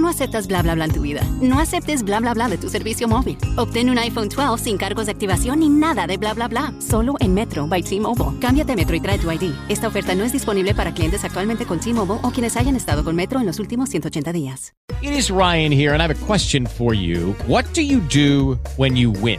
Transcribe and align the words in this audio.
No 0.00 0.08
aceptas 0.08 0.46
bla 0.46 0.62
bla 0.62 0.74
bla 0.74 0.86
en 0.86 0.92
tu 0.92 1.02
vida. 1.02 1.20
No 1.42 1.60
aceptes 1.60 2.02
bla 2.02 2.20
bla 2.20 2.32
bla 2.32 2.48
de 2.48 2.56
tu 2.56 2.70
servicio 2.70 3.06
móvil. 3.06 3.36
Obtén 3.56 3.90
un 3.90 3.98
iPhone 3.98 4.30
12 4.30 4.64
sin 4.64 4.78
cargos 4.78 5.04
de 5.04 5.12
activación 5.12 5.60
ni 5.60 5.68
nada 5.68 6.06
de 6.06 6.16
bla 6.16 6.32
bla 6.32 6.48
bla. 6.48 6.72
Solo 6.78 7.16
en 7.20 7.34
Metro 7.34 7.66
by 7.66 7.82
T-Mobile. 7.82 8.40
Cámbiate 8.40 8.74
Metro 8.76 8.96
y 8.96 9.00
trae 9.00 9.18
tu 9.18 9.30
ID. 9.30 9.52
Esta 9.68 9.88
oferta 9.88 10.14
no 10.14 10.24
es 10.24 10.32
disponible 10.32 10.74
para 10.74 10.94
clientes 10.94 11.22
actualmente 11.22 11.66
con 11.66 11.80
T-Mobile 11.80 12.20
o 12.22 12.30
quienes 12.30 12.56
hayan 12.56 12.76
estado 12.76 13.04
con 13.04 13.14
Metro 13.14 13.40
en 13.40 13.46
los 13.46 13.58
últimos 13.58 13.90
180 13.90 14.32
días. 14.32 14.72
It 15.02 15.12
is 15.12 15.30
Ryan 15.30 15.70
here 15.70 15.92
and 15.92 16.00
I 16.00 16.06
have 16.06 16.14
a 16.14 16.26
question 16.26 16.66
for 16.66 16.94
you. 16.94 17.34
What 17.46 17.66
do 17.74 17.82
you 17.82 18.00
do 18.00 18.58
when 18.78 18.96
you 18.96 19.10
win? 19.10 19.38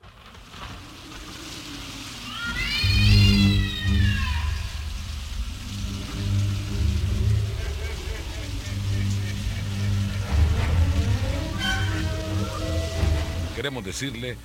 Queremos 13.61 13.85
decirle 13.85 14.37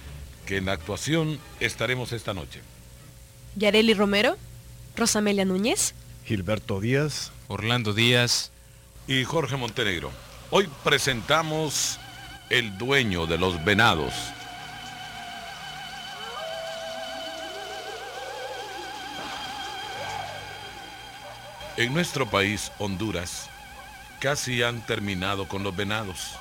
que 0.45 0.59
en 0.59 0.67
la 0.67 0.73
actuación 0.73 1.41
estaremos 1.59 2.13
esta 2.13 2.35
noche. 2.35 2.61
Yareli 3.55 3.95
Romero, 3.95 4.37
Rosamelia 4.95 5.47
Núñez, 5.47 5.95
Gilberto 6.27 6.83
Díaz, 6.83 7.33
Orlando 7.49 7.95
Díaz 7.95 8.51
y 9.09 9.25
Jorge 9.25 9.57
Montenegro. 9.57 10.13
Hoy 10.51 10.69
presentamos 10.85 11.99
El 12.51 12.77
dueño 12.77 13.25
de 13.25 13.39
los 13.39 13.65
venados. 13.65 14.13
En 21.79 21.95
nuestro 21.95 22.29
país, 22.29 22.71
Honduras, 22.79 23.49
casi 24.21 24.63
han 24.63 24.85
terminado 24.85 25.49
con 25.49 25.63
los 25.63 25.75
venados. 25.75 26.33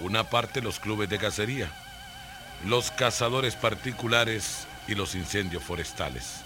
Una 0.00 0.24
parte 0.24 0.60
los 0.60 0.80
clubes 0.80 1.08
de 1.08 1.16
cacería 1.16 1.72
los 2.64 2.90
cazadores 2.90 3.56
particulares 3.56 4.66
y 4.86 4.94
los 4.94 5.14
incendios 5.14 5.62
forestales. 5.62 6.42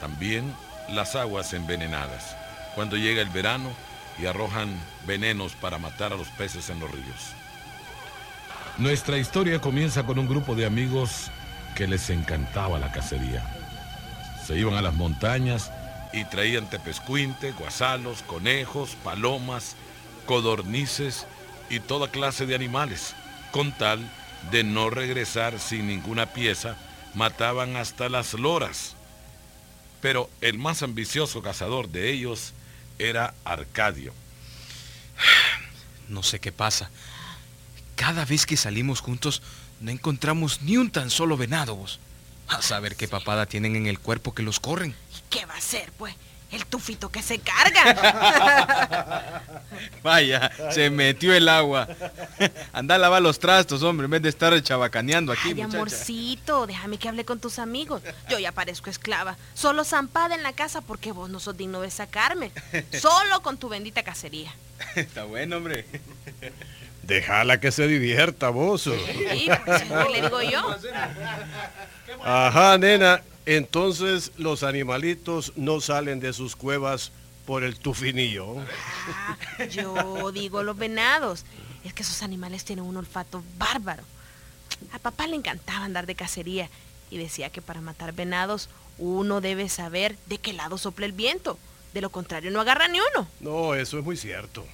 También 0.00 0.52
las 0.90 1.16
aguas 1.16 1.52
envenenadas, 1.52 2.36
cuando 2.74 2.96
llega 2.96 3.22
el 3.22 3.30
verano 3.30 3.70
y 4.18 4.26
arrojan 4.26 4.68
venenos 5.06 5.52
para 5.54 5.78
matar 5.78 6.12
a 6.12 6.16
los 6.16 6.28
peces 6.28 6.70
en 6.70 6.80
los 6.80 6.90
ríos. 6.90 7.32
Nuestra 8.78 9.16
historia 9.18 9.60
comienza 9.60 10.04
con 10.04 10.18
un 10.18 10.28
grupo 10.28 10.54
de 10.54 10.66
amigos 10.66 11.30
que 11.74 11.86
les 11.86 12.10
encantaba 12.10 12.78
la 12.78 12.92
cacería. 12.92 13.42
Se 14.46 14.58
iban 14.58 14.74
a 14.74 14.82
las 14.82 14.94
montañas 14.94 15.72
y 16.12 16.24
traían 16.24 16.68
tepescuinte, 16.68 17.52
guasalos, 17.52 18.22
conejos, 18.22 18.96
palomas, 19.02 19.76
codornices 20.26 21.26
y 21.68 21.80
toda 21.80 22.08
clase 22.08 22.46
de 22.46 22.54
animales, 22.54 23.14
con 23.50 23.72
tal 23.72 24.00
de 24.50 24.64
no 24.64 24.90
regresar 24.90 25.58
sin 25.58 25.86
ninguna 25.86 26.32
pieza, 26.32 26.76
mataban 27.14 27.76
hasta 27.76 28.08
las 28.08 28.34
loras. 28.34 28.94
Pero 30.00 30.30
el 30.40 30.58
más 30.58 30.82
ambicioso 30.82 31.42
cazador 31.42 31.88
de 31.88 32.12
ellos 32.12 32.52
era 32.98 33.34
Arcadio. 33.44 34.12
No 36.08 36.22
sé 36.22 36.38
qué 36.38 36.52
pasa. 36.52 36.90
Cada 37.96 38.24
vez 38.24 38.46
que 38.46 38.56
salimos 38.56 39.00
juntos 39.00 39.42
no 39.80 39.90
encontramos 39.90 40.62
ni 40.62 40.76
un 40.76 40.90
tan 40.90 41.10
solo 41.10 41.36
venado 41.36 41.74
vos. 41.76 41.98
A 42.48 42.62
saber 42.62 42.94
qué 42.96 43.08
papada 43.08 43.46
tienen 43.46 43.74
en 43.74 43.86
el 43.86 43.98
cuerpo 43.98 44.32
que 44.32 44.42
los 44.42 44.60
corren. 44.60 44.90
¿Y 44.90 45.20
qué 45.30 45.46
va 45.46 45.56
a 45.56 45.60
ser, 45.60 45.90
pues? 45.92 46.14
El 46.50 46.64
tufito 46.64 47.10
que 47.10 47.22
se 47.22 47.40
carga. 47.40 49.42
Vaya, 50.02 50.50
se 50.70 50.90
metió 50.90 51.34
el 51.34 51.48
agua. 51.48 51.88
Anda 52.72 52.94
a 52.94 52.98
lavar 52.98 53.20
los 53.20 53.38
trastos, 53.38 53.82
hombre, 53.82 54.04
en 54.04 54.12
vez 54.12 54.22
de 54.22 54.28
estar 54.28 54.60
chabacaneando 54.62 55.32
aquí, 55.32 55.52
Ay, 55.54 55.60
amorcito, 55.60 56.66
déjame 56.66 56.98
que 56.98 57.08
hable 57.08 57.24
con 57.24 57.40
tus 57.40 57.58
amigos. 57.58 58.02
Yo 58.28 58.38
ya 58.38 58.52
parezco 58.52 58.90
esclava. 58.90 59.36
Solo 59.54 59.84
zampada 59.84 60.36
en 60.36 60.44
la 60.44 60.52
casa 60.52 60.80
porque 60.82 61.12
vos 61.12 61.28
no 61.28 61.40
sos 61.40 61.56
digno 61.56 61.80
de 61.80 61.90
sacarme. 61.90 62.52
Solo 63.00 63.42
con 63.42 63.58
tu 63.58 63.68
bendita 63.68 64.04
cacería. 64.04 64.54
Está 64.94 65.24
bueno, 65.24 65.56
hombre. 65.56 65.84
Déjala 67.02 67.60
que 67.60 67.72
se 67.72 67.86
divierta, 67.86 68.50
vos. 68.50 68.82
Sí, 68.82 69.48
pues, 69.64 69.84
le 70.12 70.22
digo 70.22 70.42
yo. 70.42 70.76
Ajá, 72.24 72.78
nena. 72.78 73.20
Entonces 73.46 74.32
los 74.36 74.64
animalitos 74.64 75.52
no 75.54 75.80
salen 75.80 76.18
de 76.18 76.32
sus 76.32 76.56
cuevas 76.56 77.12
por 77.46 77.62
el 77.62 77.78
tufinillo. 77.78 78.56
Ah, 78.58 79.64
yo 79.70 80.32
digo 80.32 80.64
los 80.64 80.76
venados. 80.76 81.44
Es 81.84 81.94
que 81.94 82.02
esos 82.02 82.22
animales 82.22 82.64
tienen 82.64 82.84
un 82.84 82.96
olfato 82.96 83.44
bárbaro. 83.56 84.02
A 84.92 84.98
papá 84.98 85.28
le 85.28 85.36
encantaba 85.36 85.84
andar 85.84 86.06
de 86.06 86.16
cacería 86.16 86.68
y 87.08 87.18
decía 87.18 87.50
que 87.50 87.62
para 87.62 87.80
matar 87.80 88.12
venados 88.12 88.68
uno 88.98 89.40
debe 89.40 89.68
saber 89.68 90.16
de 90.26 90.38
qué 90.38 90.52
lado 90.52 90.76
sopla 90.76 91.06
el 91.06 91.12
viento. 91.12 91.56
De 91.94 92.00
lo 92.00 92.10
contrario 92.10 92.50
no 92.50 92.60
agarra 92.60 92.88
ni 92.88 92.98
uno. 92.98 93.28
No, 93.38 93.76
eso 93.76 93.96
es 93.98 94.04
muy 94.04 94.16
cierto. 94.16 94.66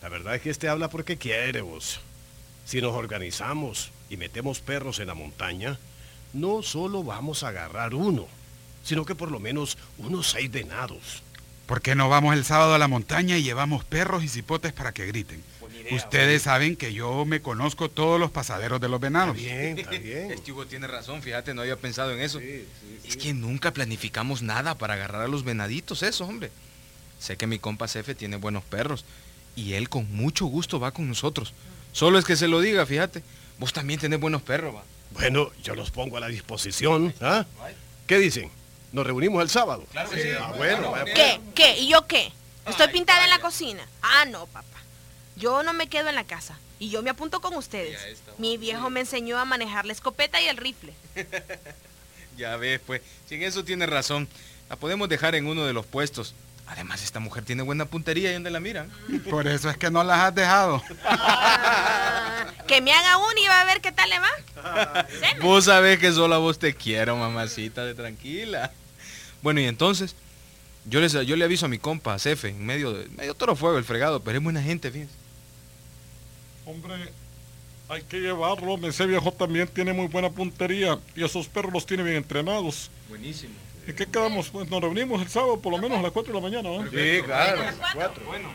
La 0.00 0.08
verdad 0.08 0.36
es 0.36 0.42
que 0.42 0.50
este 0.50 0.68
habla 0.68 0.88
porque 0.88 1.18
quiere 1.18 1.60
vos. 1.60 2.00
Si 2.64 2.80
nos 2.80 2.94
organizamos 2.94 3.90
y 4.08 4.16
metemos 4.16 4.60
perros 4.60 5.00
en 5.00 5.08
la 5.08 5.14
montaña, 5.14 5.76
no 6.32 6.62
solo 6.62 7.02
vamos 7.02 7.42
a 7.42 7.48
agarrar 7.48 7.94
uno, 7.94 8.26
sino 8.84 9.04
que 9.04 9.14
por 9.14 9.30
lo 9.30 9.40
menos 9.40 9.78
unos 9.98 10.30
seis 10.30 10.50
venados. 10.50 11.22
¿Por 11.66 11.82
qué 11.82 11.94
no 11.94 12.08
vamos 12.08 12.34
el 12.34 12.44
sábado 12.44 12.74
a 12.74 12.78
la 12.78 12.88
montaña 12.88 13.38
y 13.38 13.42
llevamos 13.42 13.84
perros 13.84 14.24
y 14.24 14.28
cipotes 14.28 14.72
para 14.72 14.92
que 14.92 15.06
griten? 15.06 15.42
Ustedes 15.92 16.42
saben 16.42 16.76
que 16.76 16.92
yo 16.92 17.24
me 17.24 17.40
conozco 17.40 17.88
todos 17.88 18.18
los 18.20 18.30
pasaderos 18.30 18.80
de 18.80 18.88
los 18.88 19.00
venados. 19.00 19.36
Está 19.36 19.54
bien, 19.54 19.78
está 19.78 19.90
bien. 19.98 20.30
Este 20.30 20.52
Hugo 20.52 20.66
tiene 20.66 20.86
razón, 20.86 21.22
fíjate, 21.22 21.54
no 21.54 21.62
había 21.62 21.76
pensado 21.76 22.12
en 22.12 22.20
eso. 22.20 22.40
Es 22.40 23.16
que 23.16 23.32
nunca 23.34 23.72
planificamos 23.72 24.42
nada 24.42 24.76
para 24.76 24.94
agarrar 24.94 25.22
a 25.22 25.28
los 25.28 25.44
venaditos, 25.44 26.02
eso, 26.02 26.24
hombre. 26.24 26.50
Sé 27.18 27.36
que 27.36 27.46
mi 27.46 27.58
compa 27.58 27.86
Cefe 27.88 28.14
tiene 28.14 28.36
buenos 28.36 28.64
perros 28.64 29.04
y 29.56 29.74
él 29.74 29.88
con 29.88 30.10
mucho 30.12 30.46
gusto 30.46 30.80
va 30.80 30.92
con 30.92 31.08
nosotros. 31.08 31.52
Solo 31.92 32.18
es 32.18 32.24
que 32.24 32.36
se 32.36 32.48
lo 32.48 32.60
diga, 32.60 32.86
fíjate. 32.86 33.22
Vos 33.58 33.72
también 33.72 34.00
tenés 34.00 34.20
buenos 34.20 34.42
perros, 34.42 34.74
va. 34.74 34.82
Bueno, 35.10 35.50
yo 35.62 35.74
los 35.74 35.90
pongo 35.90 36.16
a 36.16 36.20
la 36.20 36.28
disposición. 36.28 37.14
¿ah? 37.20 37.44
¿Qué 38.06 38.18
dicen? 38.18 38.50
¿Nos 38.92 39.06
reunimos 39.06 39.42
el 39.42 39.48
sábado? 39.48 39.84
Claro 39.92 40.10
que 40.10 40.22
sí. 40.22 40.28
Ah, 40.38 40.52
bueno, 40.56 40.94
¿Qué? 41.14 41.40
¿Qué? 41.54 41.78
¿Y 41.78 41.88
yo 41.88 42.06
qué? 42.06 42.32
¿Estoy 42.66 42.88
pintada 42.88 43.24
en 43.24 43.30
la 43.30 43.40
cocina? 43.40 43.86
Ah, 44.02 44.24
no, 44.26 44.46
papá. 44.46 44.78
Yo 45.36 45.62
no 45.62 45.72
me 45.72 45.88
quedo 45.88 46.08
en 46.08 46.14
la 46.14 46.24
casa. 46.24 46.58
Y 46.78 46.90
yo 46.90 47.02
me 47.02 47.10
apunto 47.10 47.40
con 47.40 47.54
ustedes. 47.54 47.98
Mi 48.38 48.56
viejo 48.56 48.90
me 48.90 49.00
enseñó 49.00 49.38
a 49.38 49.44
manejar 49.44 49.84
la 49.84 49.92
escopeta 49.92 50.40
y 50.40 50.46
el 50.46 50.56
rifle. 50.56 50.94
ya 52.36 52.56
ves, 52.56 52.80
pues, 52.84 53.02
si 53.28 53.36
en 53.36 53.42
eso 53.42 53.64
tiene 53.64 53.86
razón. 53.86 54.28
La 54.68 54.76
podemos 54.76 55.08
dejar 55.08 55.34
en 55.34 55.46
uno 55.46 55.64
de 55.66 55.72
los 55.72 55.84
puestos. 55.84 56.34
Además, 56.66 57.02
esta 57.02 57.18
mujer 57.18 57.44
tiene 57.44 57.62
buena 57.62 57.84
puntería 57.84 58.30
y 58.30 58.34
donde 58.34 58.50
la 58.50 58.60
miran. 58.60 58.88
Por 59.28 59.48
eso 59.48 59.68
es 59.68 59.76
que 59.76 59.90
no 59.90 60.04
las 60.04 60.20
has 60.20 60.34
dejado. 60.34 60.82
Que 62.70 62.80
me 62.80 62.92
haga 62.92 63.18
uno 63.18 63.34
y 63.36 63.48
va 63.48 63.62
a 63.62 63.64
ver 63.64 63.80
qué 63.80 63.90
tal 63.90 64.08
le 64.08 64.20
va. 64.20 65.06
Vos 65.42 65.64
sabés 65.64 65.98
que 65.98 66.12
solo 66.12 66.36
a 66.36 66.38
vos 66.38 66.56
te 66.56 66.72
quiero, 66.72 67.16
mamacita, 67.16 67.84
de 67.84 67.96
tranquila. 67.96 68.70
Bueno, 69.42 69.60
y 69.60 69.64
entonces, 69.64 70.14
yo, 70.84 71.00
les, 71.00 71.12
yo 71.12 71.34
le 71.34 71.44
aviso 71.44 71.66
a 71.66 71.68
mi 71.68 71.78
compa, 71.78 72.14
a 72.14 72.20
Cefe, 72.20 72.50
en 72.50 72.64
medio 72.64 72.92
de 72.92 73.08
medio 73.08 73.34
toro 73.34 73.56
fuego, 73.56 73.76
el 73.76 73.82
fregado, 73.82 74.22
pero 74.22 74.38
es 74.38 74.44
buena 74.44 74.62
gente, 74.62 74.92
fíjense. 74.92 75.12
Hombre, 76.64 76.94
hay 77.88 78.02
que 78.02 78.20
llevarlo. 78.20 78.78
Ese 78.86 79.04
viejo 79.04 79.32
también 79.32 79.66
tiene 79.66 79.92
muy 79.92 80.06
buena 80.06 80.30
puntería 80.30 80.96
y 81.16 81.24
esos 81.24 81.48
perros 81.48 81.72
los 81.72 81.86
tiene 81.86 82.04
bien 82.04 82.18
entrenados. 82.18 82.88
Buenísimo. 83.08 83.54
¿Y 83.88 83.94
qué 83.94 84.06
quedamos? 84.06 84.48
Pues 84.48 84.70
nos 84.70 84.80
reunimos 84.80 85.20
el 85.20 85.28
sábado 85.28 85.58
por 85.58 85.72
lo 85.72 85.78
menos 85.78 85.98
a 85.98 86.02
las 86.02 86.12
4 86.12 86.32
de 86.32 86.40
la 86.40 86.48
mañana, 86.48 86.68
¿no? 86.68 86.88
Sí, 86.88 87.20
claro. 87.24 87.62
Cuatro. 87.94 88.24
Bueno. 88.26 88.48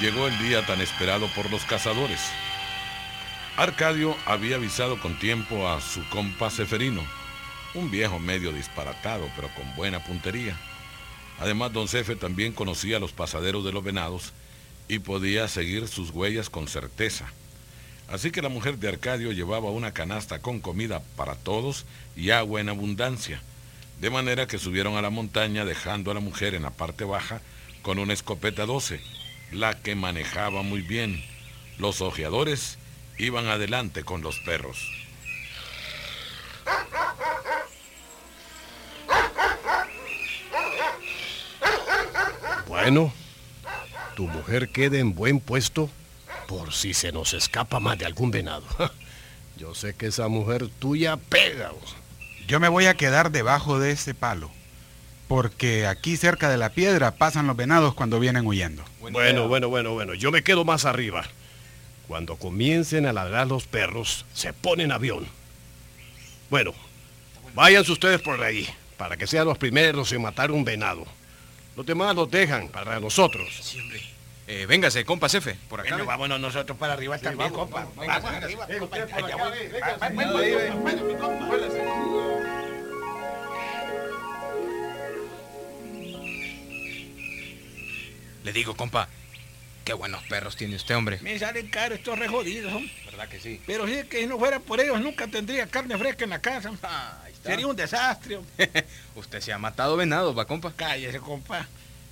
Llegó 0.00 0.28
el 0.28 0.38
día 0.38 0.64
tan 0.64 0.80
esperado 0.80 1.28
por 1.34 1.50
los 1.50 1.64
cazadores. 1.64 2.20
Arcadio 3.56 4.16
había 4.26 4.56
avisado 4.56 5.00
con 5.00 5.18
tiempo 5.18 5.68
a 5.68 5.80
su 5.80 6.08
compa 6.08 6.50
Seferino, 6.50 7.02
un 7.74 7.90
viejo 7.90 8.18
medio 8.20 8.52
disparatado, 8.52 9.28
pero 9.34 9.48
con 9.54 9.74
buena 9.74 10.02
puntería. 10.04 10.56
Además, 11.40 11.72
don 11.72 11.88
Cefe 11.88 12.14
también 12.14 12.52
conocía 12.52 13.00
los 13.00 13.12
pasaderos 13.12 13.64
de 13.64 13.72
los 13.72 13.82
venados 13.82 14.32
y 14.88 15.00
podía 15.00 15.48
seguir 15.48 15.88
sus 15.88 16.10
huellas 16.10 16.50
con 16.50 16.68
certeza. 16.68 17.26
Así 18.08 18.30
que 18.30 18.42
la 18.42 18.48
mujer 18.48 18.78
de 18.78 18.88
Arcadio 18.88 19.32
llevaba 19.32 19.70
una 19.70 19.92
canasta 19.92 20.38
con 20.38 20.60
comida 20.60 21.02
para 21.16 21.34
todos 21.34 21.84
y 22.16 22.30
agua 22.30 22.60
en 22.60 22.68
abundancia, 22.68 23.42
de 24.00 24.10
manera 24.10 24.46
que 24.46 24.58
subieron 24.58 24.96
a 24.96 25.02
la 25.02 25.10
montaña 25.10 25.64
dejando 25.64 26.10
a 26.10 26.14
la 26.14 26.20
mujer 26.20 26.54
en 26.54 26.62
la 26.62 26.70
parte 26.70 27.04
baja 27.04 27.42
con 27.82 27.98
una 27.98 28.12
escopeta 28.12 28.64
12, 28.64 29.00
la 29.52 29.74
que 29.74 29.94
manejaba 29.94 30.62
muy 30.62 30.82
bien. 30.82 31.22
Los 31.78 32.00
ojeadores 32.00 32.78
iban 33.18 33.46
adelante 33.46 34.04
con 34.04 34.22
los 34.22 34.38
perros. 34.40 34.78
Bueno, 42.66 43.12
tu 44.16 44.26
mujer 44.28 44.70
quede 44.70 45.00
en 45.00 45.14
buen 45.14 45.40
puesto 45.40 45.90
por 46.46 46.72
si 46.72 46.94
se 46.94 47.12
nos 47.12 47.34
escapa 47.34 47.80
más 47.80 47.98
de 47.98 48.06
algún 48.06 48.30
venado. 48.30 48.64
Yo 49.56 49.74
sé 49.74 49.94
que 49.94 50.06
esa 50.06 50.28
mujer 50.28 50.68
tuya 50.78 51.16
pega. 51.16 51.72
Yo 52.46 52.60
me 52.60 52.68
voy 52.68 52.86
a 52.86 52.94
quedar 52.94 53.30
debajo 53.30 53.78
de 53.78 53.90
ese 53.90 54.14
palo, 54.14 54.50
porque 55.28 55.86
aquí 55.86 56.16
cerca 56.16 56.48
de 56.48 56.56
la 56.56 56.70
piedra 56.70 57.12
pasan 57.12 57.46
los 57.46 57.56
venados 57.56 57.94
cuando 57.94 58.18
vienen 58.18 58.46
huyendo. 58.46 58.82
Bueno, 59.00 59.46
bueno, 59.46 59.68
bueno, 59.68 59.92
bueno. 59.92 60.14
Yo 60.14 60.32
me 60.32 60.42
quedo 60.42 60.64
más 60.64 60.86
arriba. 60.86 61.24
Cuando 62.08 62.36
comiencen 62.36 63.04
a 63.06 63.12
ladrar 63.12 63.46
los 63.46 63.66
perros, 63.66 64.24
se 64.32 64.54
ponen 64.54 64.90
avión. 64.90 65.26
Bueno, 66.48 66.72
váyanse 67.54 67.92
ustedes 67.92 68.22
por 68.22 68.42
ahí, 68.42 68.66
para 68.96 69.18
que 69.18 69.26
sean 69.26 69.44
los 69.44 69.58
primeros 69.58 70.10
en 70.12 70.22
matar 70.22 70.50
un 70.50 70.64
venado. 70.64 71.04
Los 71.76 71.84
demás 71.84 72.16
los 72.16 72.30
dejan 72.30 72.68
para 72.68 72.98
nosotros. 72.98 73.76
Eh, 74.46 74.64
véngase, 74.64 75.04
compa 75.04 75.28
Cefe, 75.28 75.58
por 75.68 75.80
acá. 75.80 75.90
Bueno, 75.90 76.06
vámonos 76.06 76.40
nosotros 76.40 76.78
para 76.78 76.94
arriba 76.94 77.18
también, 77.18 77.52
vamos, 77.52 77.68
compa. 77.68 77.80
vamos, 77.94 78.06
Vamos, 78.06 78.22
vamos, 78.22 78.42
arriba, 78.42 78.66
Le 88.48 88.54
digo, 88.54 88.74
compa, 88.74 89.10
qué 89.84 89.92
buenos 89.92 90.22
perros 90.24 90.56
tiene 90.56 90.74
usted, 90.76 90.96
hombre. 90.96 91.18
Me 91.20 91.38
salen 91.38 91.68
caros 91.68 91.98
estos 91.98 92.18
re 92.18 92.28
jodidos, 92.28 92.72
hombre. 92.72 92.90
¿Verdad 93.04 93.28
que 93.28 93.38
sí? 93.38 93.60
Pero 93.66 93.86
si 93.86 93.92
es 93.92 94.06
que 94.06 94.20
si 94.20 94.26
no 94.26 94.38
fuera 94.38 94.58
por 94.58 94.80
ellos, 94.80 94.98
nunca 95.02 95.26
tendría 95.26 95.66
carne 95.66 95.98
fresca 95.98 96.24
en 96.24 96.30
la 96.30 96.40
casa. 96.40 96.70
hombre. 96.70 96.88
Sería 97.44 97.66
un 97.66 97.76
desastre. 97.76 98.38
Usted 99.14 99.40
se 99.42 99.52
ha 99.52 99.58
matado 99.58 99.98
venados, 99.98 100.34
va, 100.34 100.46
compa. 100.46 100.72
Cállese, 100.74 101.18
compa. 101.18 101.68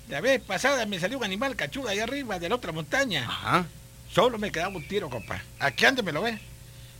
La 0.09 0.21
vez 0.21 0.39
pasada 0.39 0.85
me 0.85 0.99
salió 0.99 1.17
un 1.17 1.23
animal 1.23 1.55
cachudo 1.55 1.87
ahí 1.87 1.97
arriba 1.97 2.37
de 2.37 2.49
la 2.49 2.53
otra 2.53 2.71
montaña. 2.71 3.25
Ajá. 3.27 3.65
Solo 4.13 4.37
me 4.37 4.51
quedaba 4.51 4.75
un 4.77 4.87
tiro, 4.87 5.09
compa. 5.09 5.41
Aquí 5.57 5.85
ande 5.85 6.03
me 6.03 6.11
lo 6.11 6.21
ve. 6.21 6.37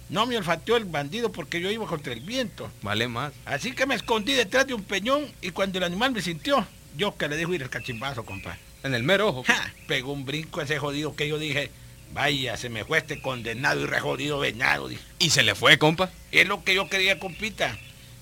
No 0.10 0.26
me 0.26 0.36
olfateó 0.36 0.78
el 0.78 0.86
bandido 0.86 1.32
porque 1.32 1.62
yo 1.62 1.70
iba 1.70 1.86
contra 1.86 2.12
el 2.12 2.22
viento. 2.22 2.72
Vale 2.82 3.08
más. 3.08 3.34
Así 3.46 3.74
que 3.74 3.86
me 3.86 3.94
escondí 3.94 4.34
detrás 4.34 4.66
de 4.66 4.74
un 4.74 4.84
peñón 4.84 5.32
y 5.44 5.52
cuando 5.52 5.78
el 5.78 5.84
animal 5.84 6.12
me 6.12 6.24
sintió, 6.24 6.66
yo 6.96 7.16
que 7.16 7.28
le 7.28 7.38
dejo 7.38 7.54
ir 7.54 7.62
el 7.62 7.70
cachimbazo, 7.70 8.26
compa. 8.26 8.58
En 8.84 8.94
el 8.94 9.04
mero 9.04 9.30
ojo. 9.30 9.44
Ja, 9.46 9.74
pegó 9.88 10.12
un 10.14 10.26
brinco 10.26 10.62
ese 10.62 10.78
jodido 10.80 11.16
que 11.16 11.28
yo 11.28 11.38
dije, 11.40 11.72
vaya, 12.14 12.58
se 12.58 12.70
me 12.70 12.86
fue 12.86 13.00
este 13.00 13.22
condenado 13.22 13.82
y 13.82 13.86
rejodido 13.86 14.40
venado. 14.40 14.88
dije. 14.88 15.02
Y 15.20 15.30
se 15.32 15.44
le 15.44 15.56
fue, 15.56 15.78
compa. 15.78 16.10
Es 16.32 16.48
lo 16.48 16.64
que 16.64 16.74
yo 16.76 16.90
quería, 16.90 17.20
compita. 17.20 17.78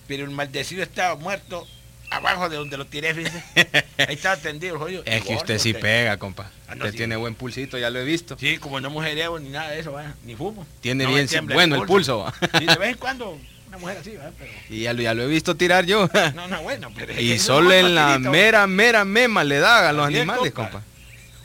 Pero 0.08 0.24
el 0.24 0.32
maldecido 0.32 0.84
estaba 0.84 1.16
muerto 1.16 1.68
abajo 2.12 2.48
de 2.50 2.58
donde 2.58 2.78
lo 2.78 2.86
tiré, 2.86 3.14
fíjese. 3.14 3.44
Ahí 3.98 4.16
estaba 4.16 4.38
tendido 4.38 4.76
el 4.76 4.80
jodido. 4.80 5.04
Es 5.06 5.24
que 5.24 5.34
Y 5.34 5.36
usted 5.36 5.58
sí 5.60 5.74
pega, 5.74 6.18
compa. 6.18 6.52
Ah, 6.68 6.76
no, 6.76 6.80
Usted 6.86 6.92
sí. 6.92 6.98
tiene 6.98 7.16
buen 7.16 7.36
pulsito, 7.36 7.78
ya 7.78 7.90
lo 7.90 8.00
he 8.00 8.06
visto. 8.06 8.38
Sí, 8.40 8.58
como 8.58 8.80
no 8.80 8.90
mujereo 8.90 9.40
ni 9.40 9.50
nada 9.50 9.72
de 9.72 9.80
eso, 9.80 9.92
¿va? 9.92 10.14
ni 10.24 10.36
fumo. 10.36 10.66
Tiene 10.82 11.04
No 11.06 11.14
bien 11.14 11.28
bueno 11.54 11.76
el 11.76 11.88
pulso. 11.88 12.20
¿va? 12.20 12.34
Sí, 12.60 12.66
de 12.66 12.76
vez 12.76 12.90
en 12.92 12.98
cuando 12.98 13.38
una 13.76 13.82
mujer 13.82 13.98
así, 14.00 14.16
¿va? 14.16 14.32
Pero... 14.38 14.52
Y 14.70 14.82
ya 14.82 14.94
lo, 14.94 15.02
ya 15.02 15.14
lo 15.14 15.24
he 15.24 15.28
visto 15.28 15.56
tirar 15.56 15.86
yo. 15.86 16.10
No, 16.36 16.48
no, 16.48 16.62
bueno, 16.64 16.92
pero... 16.96 17.20
Y 17.20 17.38
solo 17.40 17.72
en 17.72 17.96
la 17.96 18.18
mera, 18.20 18.68
mera 18.68 19.06
mema 19.06 19.44
le 19.44 19.60
da 19.60 19.90
a 19.90 19.94
los 19.94 20.08
Así 20.08 20.18
animales, 20.18 20.52
compa. 20.54 20.72
compa. 20.82 20.86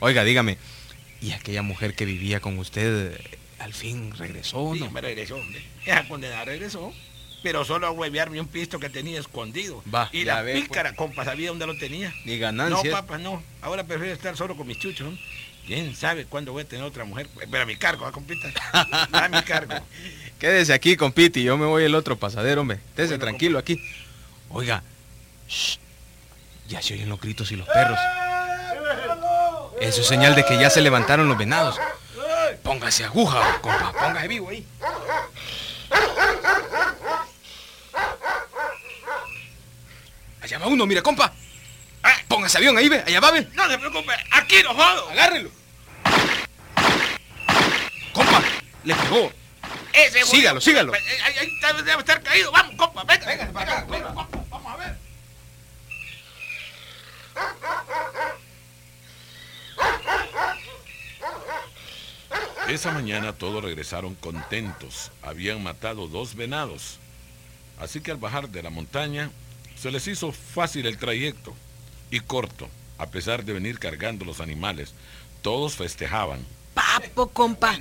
Oiga, 0.00 0.24
dígame, 0.24 0.56
¿y 1.20 1.32
aquella 1.32 1.62
mujer 1.62 1.94
que 1.94 2.04
vivía 2.06 2.40
con 2.40 2.58
usted 2.58 3.12
eh, 3.12 3.38
al 3.58 3.74
fin 3.74 4.12
regresó 4.16 4.72
Sí, 4.74 4.80
no? 4.80 4.90
me 4.90 5.00
regresó, 5.00 5.36
hombre. 5.36 5.62
Esa 5.84 6.08
condenada 6.08 6.44
regresó. 6.46 6.92
Pero 7.42 7.64
solo 7.64 7.86
a 7.86 7.90
huevearme 7.90 8.38
un 8.38 8.48
pisto 8.48 8.78
que 8.78 8.90
tenía 8.90 9.18
escondido. 9.18 9.82
Va, 9.94 10.10
y 10.12 10.24
la 10.24 10.42
ve, 10.42 10.52
pues. 10.52 10.64
pícara, 10.64 10.94
compa, 10.94 11.24
sabía 11.24 11.48
dónde 11.48 11.66
lo 11.66 11.74
tenía. 11.78 12.12
Ni 12.26 12.34
No, 12.34 12.40
ganancia. 12.40 12.90
papá, 12.92 13.16
no. 13.16 13.42
Ahora 13.62 13.84
prefiero 13.84 14.12
estar 14.12 14.36
solo 14.36 14.54
con 14.56 14.66
mis 14.66 14.78
chuchos. 14.78 15.10
¿no? 15.10 15.18
¿Quién 15.66 15.94
sabe 15.96 16.26
cuándo 16.26 16.52
voy 16.52 16.62
a 16.64 16.68
tener 16.68 16.84
otra 16.84 17.04
mujer? 17.04 17.28
Pero 17.50 17.62
a 17.62 17.66
mi 17.66 17.76
cargo, 17.76 18.04
¿ah, 18.04 18.12
compita? 18.12 18.50
A 18.72 19.28
mi 19.32 19.40
cargo. 19.42 19.74
Quédese 20.40 20.72
aquí, 20.72 20.96
compiti, 20.96 21.42
yo 21.42 21.58
me 21.58 21.66
voy 21.66 21.84
el 21.84 21.94
otro 21.94 22.18
pasadero, 22.18 22.62
hombre. 22.62 22.80
Bueno, 22.96 23.18
tranquilo 23.18 23.58
aquí. 23.58 23.78
Oiga, 24.48 24.82
shh, 25.46 25.76
ya 26.66 26.80
se 26.80 26.94
oyen 26.94 27.10
los 27.10 27.20
gritos 27.20 27.52
y 27.52 27.56
los 27.56 27.68
perros. 27.68 27.98
Eso 29.82 30.00
es 30.00 30.06
señal 30.06 30.34
de 30.34 30.46
que 30.46 30.58
ya 30.58 30.70
se 30.70 30.80
levantaron 30.80 31.28
los 31.28 31.36
venados. 31.36 31.78
Póngase 32.62 33.04
aguja, 33.04 33.60
compa, 33.60 33.92
póngase 33.92 34.28
vivo 34.28 34.48
ahí. 34.48 34.66
Allá 40.40 40.58
va 40.58 40.66
uno, 40.68 40.86
mire, 40.86 41.02
compa. 41.02 41.34
Póngase 42.28 42.56
avión 42.56 42.78
ahí, 42.78 42.88
ve, 42.88 43.04
allá 43.06 43.20
va, 43.20 43.30
ve. 43.30 43.46
No 43.52 43.68
se 43.68 43.76
preocupe, 43.76 44.12
aquí 44.30 44.62
lo 44.62 44.72
jodo. 44.72 45.10
Agárrelo. 45.10 45.50
Compa, 48.14 48.42
le 48.84 48.94
pegó. 48.94 49.39
Ese 49.92 50.24
Sígalo, 50.24 50.60
sígalo. 50.60 50.92
Ahí, 50.92 51.00
ahí- 51.38 51.82
debe 51.84 51.98
estar 52.00 52.22
caído. 52.22 52.52
Vamos, 52.52 52.74
compa, 52.76 53.04
venga. 53.04 53.26
Venga, 53.26 53.52
para 53.52 53.78
acá. 53.78 53.86
venga, 53.90 54.14
compa, 54.14 54.38
vamos 54.50 54.72
a 54.72 54.76
ver. 54.76 54.96
Esa 62.68 62.92
mañana 62.92 63.32
todos 63.32 63.62
regresaron 63.64 64.14
contentos. 64.14 65.10
Habían 65.22 65.62
matado 65.62 66.06
dos 66.06 66.34
venados. 66.34 66.98
Así 67.78 68.00
que 68.00 68.10
al 68.12 68.18
bajar 68.18 68.48
de 68.48 68.62
la 68.62 68.70
montaña 68.70 69.30
se 69.76 69.90
les 69.90 70.06
hizo 70.06 70.30
fácil 70.32 70.86
el 70.86 70.98
trayecto 70.98 71.54
y 72.10 72.20
corto, 72.20 72.68
a 72.98 73.06
pesar 73.06 73.44
de 73.44 73.54
venir 73.54 73.78
cargando 73.78 74.24
los 74.24 74.40
animales. 74.40 74.94
Todos 75.42 75.74
festejaban. 75.74 76.44
Compa. 77.32 77.78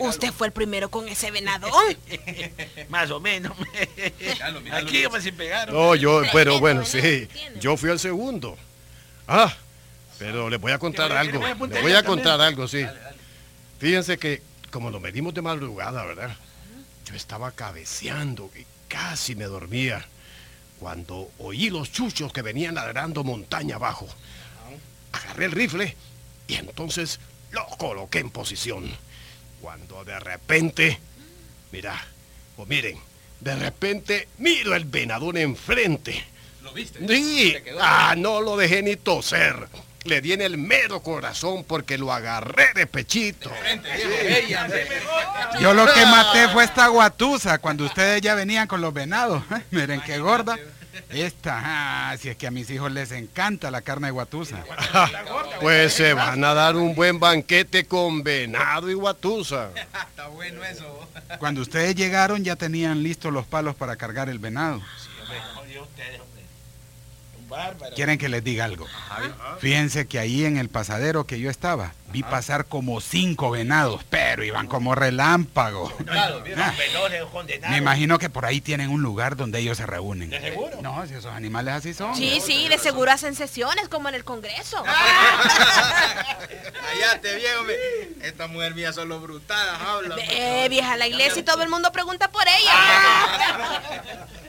Usted 0.00 0.32
fue 0.32 0.48
el 0.48 0.52
primero 0.52 0.90
con 0.90 1.08
ese 1.08 1.30
venadón. 1.30 1.72
Más 2.88 3.10
o 3.10 3.20
menos. 3.20 3.56
Aquí 4.72 5.04
me 5.10 5.20
sin 5.20 5.36
pegaron. 5.36 5.74
No, 5.74 5.94
yo, 5.94 6.22
pero 6.32 6.58
bueno, 6.60 6.84
sí. 6.84 7.28
Yo 7.60 7.76
fui 7.76 7.90
el 7.90 7.98
segundo. 7.98 8.56
Ah, 9.26 9.54
pero 10.18 10.50
les 10.50 10.60
voy 10.60 10.72
a 10.72 10.78
contar 10.78 11.12
algo. 11.12 11.40
Les 11.44 11.58
voy 11.58 11.68
a 11.68 11.72
también. 11.72 12.04
contar 12.04 12.40
algo, 12.40 12.68
sí. 12.68 12.84
Fíjense 13.78 14.18
que 14.18 14.42
como 14.70 14.90
nos 14.90 15.00
medimos 15.00 15.34
de 15.34 15.42
madrugada, 15.42 16.04
¿verdad? 16.04 16.34
Yo 17.04 17.14
estaba 17.14 17.52
cabeceando 17.52 18.50
y 18.56 18.64
casi 18.88 19.36
me 19.36 19.44
dormía 19.44 20.04
cuando 20.80 21.30
oí 21.38 21.70
los 21.70 21.92
chuchos 21.92 22.32
que 22.32 22.42
venían 22.42 22.74
ladrando 22.74 23.22
montaña 23.22 23.76
abajo. 23.76 24.08
Agarré 25.12 25.44
el 25.44 25.52
rifle 25.52 25.94
y 26.48 26.54
entonces 26.54 27.20
lo 27.52 27.66
coloqué 27.78 28.18
en 28.18 28.30
posición. 28.30 28.90
Cuando 29.60 30.04
de 30.04 30.18
repente, 30.18 30.98
mira, 31.70 32.04
pues 32.56 32.68
miren, 32.68 32.98
de 33.40 33.56
repente 33.56 34.28
miro 34.38 34.74
el 34.74 34.84
venadón 34.84 35.36
enfrente. 35.36 36.24
¿Lo 36.62 36.72
viste? 36.72 37.06
Sí, 37.06 37.54
ah, 37.80 38.14
no 38.16 38.40
lo 38.40 38.56
dejé 38.56 38.82
ni 38.82 38.96
toser. 38.96 39.68
Le 40.04 40.20
di 40.20 40.32
en 40.32 40.42
el 40.42 40.58
mero 40.58 41.00
corazón 41.00 41.62
porque 41.62 41.96
lo 41.96 42.12
agarré 42.12 42.72
de 42.74 42.88
pechito. 42.88 43.52
Yo 45.60 45.74
lo 45.74 45.86
que 45.92 46.04
maté 46.06 46.48
fue 46.48 46.64
esta 46.64 46.88
guatusa 46.88 47.58
cuando 47.58 47.84
ustedes 47.84 48.20
ya 48.20 48.34
venían 48.34 48.66
con 48.66 48.80
los 48.80 48.92
venados. 48.92 49.44
Miren 49.70 50.00
qué 50.00 50.18
gorda. 50.18 50.58
Esta, 51.10 51.60
ah, 51.64 52.16
si 52.18 52.28
es 52.28 52.36
que 52.36 52.46
a 52.46 52.50
mis 52.50 52.68
hijos 52.70 52.92
les 52.92 53.12
encanta 53.12 53.70
la 53.70 53.82
carne 53.82 54.08
de 54.08 54.12
guatusa. 54.12 54.64
Pues 55.60 55.92
se 55.92 56.12
van 56.12 56.42
a 56.42 56.54
dar 56.54 56.74
un 56.74 56.94
buen 56.96 57.20
banquete 57.20 57.84
con 57.84 58.24
venado 58.24 58.90
y 58.90 58.94
guatusa. 58.94 59.70
Está 60.10 60.26
bueno 60.26 60.64
eso. 60.64 61.08
Cuando 61.38 61.60
ustedes 61.60 61.94
llegaron 61.94 62.42
ya 62.42 62.56
tenían 62.56 63.02
listos 63.02 63.32
los 63.32 63.46
palos 63.46 63.76
para 63.76 63.94
cargar 63.94 64.28
el 64.28 64.40
venado. 64.40 64.82
Bárbaro. 67.52 67.94
¿Quieren 67.94 68.18
que 68.18 68.28
les 68.28 68.42
diga 68.42 68.64
algo? 68.64 68.86
Fíjense 69.60 70.06
que 70.08 70.18
ahí 70.18 70.44
en 70.44 70.56
el 70.56 70.68
pasadero 70.68 71.24
que 71.26 71.38
yo 71.38 71.48
estaba, 71.50 71.92
vi 72.12 72.22
pasar 72.22 72.64
como 72.66 73.00
cinco 73.00 73.50
venados, 73.50 74.02
pero 74.10 74.42
iban 74.44 74.66
como 74.66 74.94
relámpago. 74.94 75.90
Claro, 76.04 76.40
vieron 76.44 76.64
Ah. 76.64 76.74
Me 77.70 77.76
imagino 77.76 78.18
que 78.18 78.28
por 78.30 78.44
ahí 78.46 78.60
tienen 78.60 78.90
un 78.90 79.02
lugar 79.02 79.36
donde 79.36 79.58
ellos 79.60 79.76
se 79.76 79.86
reúnen. 79.86 80.30
¿De 80.30 80.40
seguro? 80.40 80.80
No, 80.82 81.06
si 81.06 81.14
esos 81.14 81.32
animales 81.32 81.74
así 81.74 81.94
son. 81.94 82.16
Sí, 82.16 82.40
sí, 82.44 82.68
de 82.68 82.78
seguro 82.78 83.12
hacen 83.12 83.34
sesiones 83.34 83.88
como 83.88 84.08
en 84.08 84.14
el 84.14 84.24
Congreso. 84.24 84.82
Cállate, 86.82 87.36
viejo. 87.36 87.62
me- 87.64 88.26
Esta 88.26 88.46
mujer 88.46 88.74
mía 88.74 88.92
solo 88.92 89.20
brutadas 89.20 89.80
habla. 89.80 90.16
Eh, 90.30 90.66
vieja 90.68 90.96
la 90.96 91.06
iglesia 91.06 91.40
y 91.40 91.42
todo 91.44 91.62
el 91.62 91.68
mundo 91.68 91.90
pregunta 91.92 92.30
por 92.30 92.44
ella. 92.48 92.72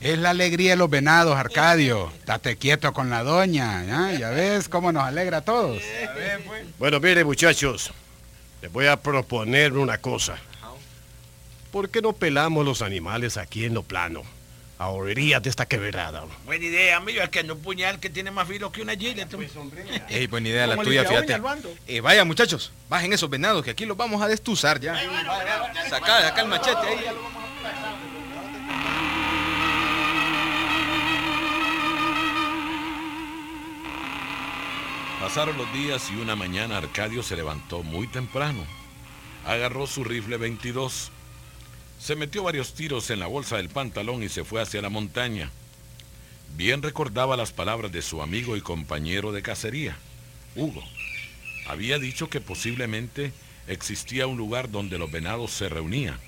Es 0.00 0.18
la 0.18 0.30
alegría 0.30 0.70
de 0.70 0.76
los 0.76 0.88
venados, 0.88 1.36
Arcadio. 1.36 2.10
Date 2.24 2.56
quieto 2.56 2.92
con 2.94 3.10
la 3.10 3.22
doña. 3.22 3.84
¿ya? 3.84 4.12
Ya 4.18 4.30
ves 4.30 4.68
cómo 4.68 4.92
nos 4.92 5.04
alegra 5.04 5.38
a 5.38 5.40
todos. 5.42 5.82
Bueno, 6.78 7.00
mire 7.00 7.22
muchachos, 7.22 7.92
les 8.62 8.72
voy 8.72 8.86
a 8.86 8.96
proponer 8.96 9.74
una 9.74 9.98
cosa. 9.98 10.38
¿Por 11.70 11.90
qué 11.90 12.00
no 12.00 12.14
pelamos 12.14 12.64
los 12.64 12.80
animales 12.80 13.36
aquí 13.36 13.66
en 13.66 13.74
lo 13.74 13.82
plano? 13.82 14.22
A 14.78 14.88
orillas 14.88 15.42
de 15.42 15.50
esta 15.50 15.66
quebrada. 15.66 16.24
Buena 16.46 16.64
idea, 16.64 16.96
amigo. 16.96 17.20
Es 17.20 17.28
que 17.28 17.44
no 17.44 17.52
un 17.52 17.60
puñal 17.60 18.00
que 18.00 18.08
tiene 18.08 18.30
más 18.30 18.48
filo 18.48 18.72
que 18.72 18.80
una 18.80 18.96
gile. 18.96 19.26
Ey, 20.08 20.26
buena 20.26 20.48
idea 20.48 20.66
la 20.66 20.78
tuya, 20.78 21.04
fíjate. 21.04 21.38
Eh, 21.86 22.00
vaya, 22.00 22.24
muchachos, 22.24 22.72
bajen 22.88 23.12
esos 23.12 23.28
venados 23.28 23.62
que 23.62 23.72
aquí 23.72 23.84
los 23.84 23.98
vamos 23.98 24.22
a 24.22 24.28
destuzar 24.28 24.80
ya. 24.80 24.98
Sacá 25.90 26.20
de 26.22 26.28
acá 26.28 26.40
el 26.40 26.48
machete 26.48 26.86
ahí. 26.86 27.04
Pasaron 35.30 35.58
los 35.58 35.72
días 35.72 36.10
y 36.10 36.16
una 36.16 36.34
mañana 36.34 36.76
Arcadio 36.76 37.22
se 37.22 37.36
levantó 37.36 37.84
muy 37.84 38.08
temprano. 38.08 38.66
Agarró 39.46 39.86
su 39.86 40.02
rifle 40.02 40.38
22. 40.38 41.12
Se 42.00 42.16
metió 42.16 42.42
varios 42.42 42.74
tiros 42.74 43.10
en 43.10 43.20
la 43.20 43.28
bolsa 43.28 43.56
del 43.56 43.68
pantalón 43.68 44.24
y 44.24 44.28
se 44.28 44.42
fue 44.42 44.60
hacia 44.60 44.82
la 44.82 44.88
montaña. 44.88 45.52
Bien 46.56 46.82
recordaba 46.82 47.36
las 47.36 47.52
palabras 47.52 47.92
de 47.92 48.02
su 48.02 48.22
amigo 48.22 48.56
y 48.56 48.60
compañero 48.60 49.30
de 49.30 49.40
cacería, 49.40 49.96
Hugo. 50.56 50.82
Había 51.68 52.00
dicho 52.00 52.28
que 52.28 52.40
posiblemente 52.40 53.32
existía 53.68 54.26
un 54.26 54.36
lugar 54.36 54.68
donde 54.68 54.98
los 54.98 55.12
venados 55.12 55.52
se 55.52 55.68
reunían. 55.68 56.18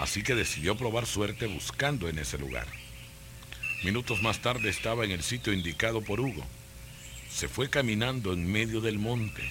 Así 0.00 0.24
que 0.24 0.34
decidió 0.34 0.76
probar 0.76 1.06
suerte 1.06 1.46
buscando 1.46 2.08
en 2.08 2.18
ese 2.18 2.38
lugar. 2.38 2.66
Minutos 3.84 4.20
más 4.20 4.40
tarde 4.40 4.68
estaba 4.68 5.04
en 5.04 5.12
el 5.12 5.22
sitio 5.22 5.52
indicado 5.52 6.02
por 6.02 6.18
Hugo 6.18 6.44
se 7.36 7.48
fue 7.48 7.68
caminando 7.68 8.32
en 8.32 8.50
medio 8.50 8.80
del 8.80 8.98
monte. 8.98 9.42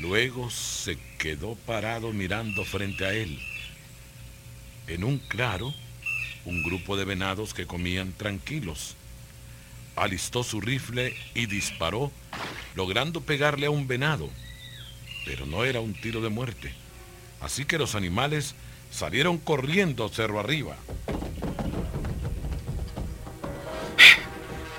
Luego 0.00 0.50
se 0.50 0.98
quedó 1.16 1.54
parado 1.54 2.12
mirando 2.12 2.62
frente 2.66 3.06
a 3.06 3.14
él. 3.14 3.40
En 4.86 5.02
un 5.02 5.16
claro, 5.16 5.72
un 6.44 6.62
grupo 6.62 6.98
de 6.98 7.06
venados 7.06 7.54
que 7.54 7.66
comían 7.66 8.12
tranquilos. 8.12 8.96
Alistó 9.96 10.44
su 10.44 10.60
rifle 10.60 11.16
y 11.34 11.46
disparó, 11.46 12.12
logrando 12.74 13.22
pegarle 13.22 13.64
a 13.64 13.70
un 13.70 13.88
venado. 13.88 14.28
Pero 15.24 15.46
no 15.46 15.64
era 15.64 15.80
un 15.80 15.94
tiro 15.94 16.20
de 16.20 16.28
muerte. 16.28 16.74
Así 17.40 17.64
que 17.64 17.78
los 17.78 17.94
animales 17.94 18.54
salieron 18.90 19.38
corriendo 19.38 20.10
cerro 20.10 20.38
arriba. 20.38 20.76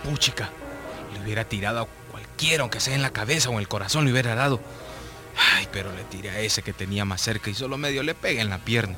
Puchica, 0.04 0.52
hubiera 1.26 1.44
tirado 1.46 1.82
a 1.82 1.88
cualquiera, 2.12 2.62
aunque 2.62 2.80
sea 2.80 2.96
en 2.96 3.02
la 3.02 3.12
cabeza 3.12 3.50
o 3.50 3.54
en 3.54 3.60
el 3.60 3.68
corazón, 3.68 4.06
le 4.06 4.12
hubiera 4.12 4.36
dado. 4.36 4.62
Ay, 5.56 5.68
pero 5.72 5.92
le 5.94 6.04
tiré 6.04 6.30
a 6.30 6.40
ese 6.40 6.62
que 6.62 6.72
tenía 6.72 7.04
más 7.04 7.22
cerca 7.22 7.50
y 7.50 7.54
solo 7.54 7.78
medio 7.78 8.04
le 8.04 8.16
pega 8.16 8.42
en 8.42 8.50
la 8.50 8.60
pierna. 8.60 8.98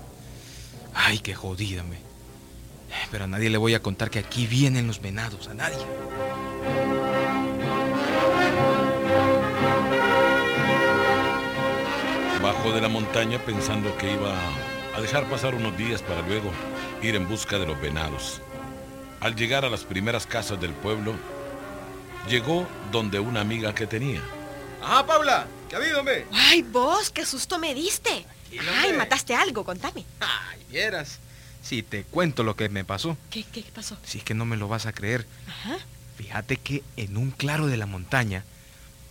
Ay, 0.93 1.19
qué 1.19 1.33
jodida, 1.33 1.83
me. 1.83 1.97
Pero 3.11 3.25
a 3.25 3.27
nadie 3.27 3.49
le 3.49 3.57
voy 3.57 3.73
a 3.73 3.81
contar 3.81 4.09
que 4.09 4.19
aquí 4.19 4.47
vienen 4.47 4.87
los 4.87 5.01
venados, 5.01 5.47
a 5.47 5.53
nadie. 5.53 5.77
Bajó 12.41 12.71
de 12.71 12.81
la 12.81 12.87
montaña 12.87 13.39
pensando 13.39 13.95
que 13.97 14.13
iba 14.13 14.33
a 14.95 15.01
dejar 15.01 15.25
pasar 15.25 15.55
unos 15.55 15.77
días 15.77 16.01
para 16.01 16.21
luego 16.21 16.51
ir 17.01 17.15
en 17.15 17.27
busca 17.27 17.57
de 17.57 17.65
los 17.65 17.79
venados. 17.81 18.41
Al 19.19 19.35
llegar 19.35 19.65
a 19.65 19.69
las 19.69 19.83
primeras 19.83 20.27
casas 20.27 20.59
del 20.61 20.73
pueblo, 20.73 21.13
llegó 22.27 22.67
donde 22.91 23.19
una 23.19 23.41
amiga 23.41 23.73
que 23.73 23.87
tenía. 23.87 24.21
Ajá, 24.81 25.05
Paula, 25.05 25.47
¿qué 25.69 25.75
ha 25.75 25.79
habido, 25.79 25.99
hombre? 25.99 26.25
Ay, 26.31 26.61
vos, 26.61 27.09
qué 27.09 27.25
susto 27.25 27.57
me 27.59 27.73
diste. 27.73 28.25
Ay, 28.77 28.93
mataste 28.93 29.35
algo, 29.35 29.63
contame. 29.63 30.05
Ay, 30.19 30.59
vieras. 30.69 31.19
Si 31.61 31.83
te 31.83 32.03
cuento 32.03 32.43
lo 32.43 32.55
que 32.55 32.69
me 32.69 32.85
pasó. 32.85 33.17
¿Qué, 33.29 33.43
qué, 33.43 33.63
qué 33.63 33.71
pasó? 33.71 33.97
Si 34.05 34.19
es 34.19 34.23
que 34.23 34.33
no 34.33 34.45
me 34.45 34.57
lo 34.57 34.67
vas 34.67 34.85
a 34.85 34.93
creer. 34.93 35.25
Ajá. 35.47 35.77
Fíjate 36.17 36.57
que 36.57 36.83
en 36.95 37.17
un 37.17 37.31
claro 37.31 37.67
de 37.67 37.77
la 37.77 37.85
montaña 37.85 38.43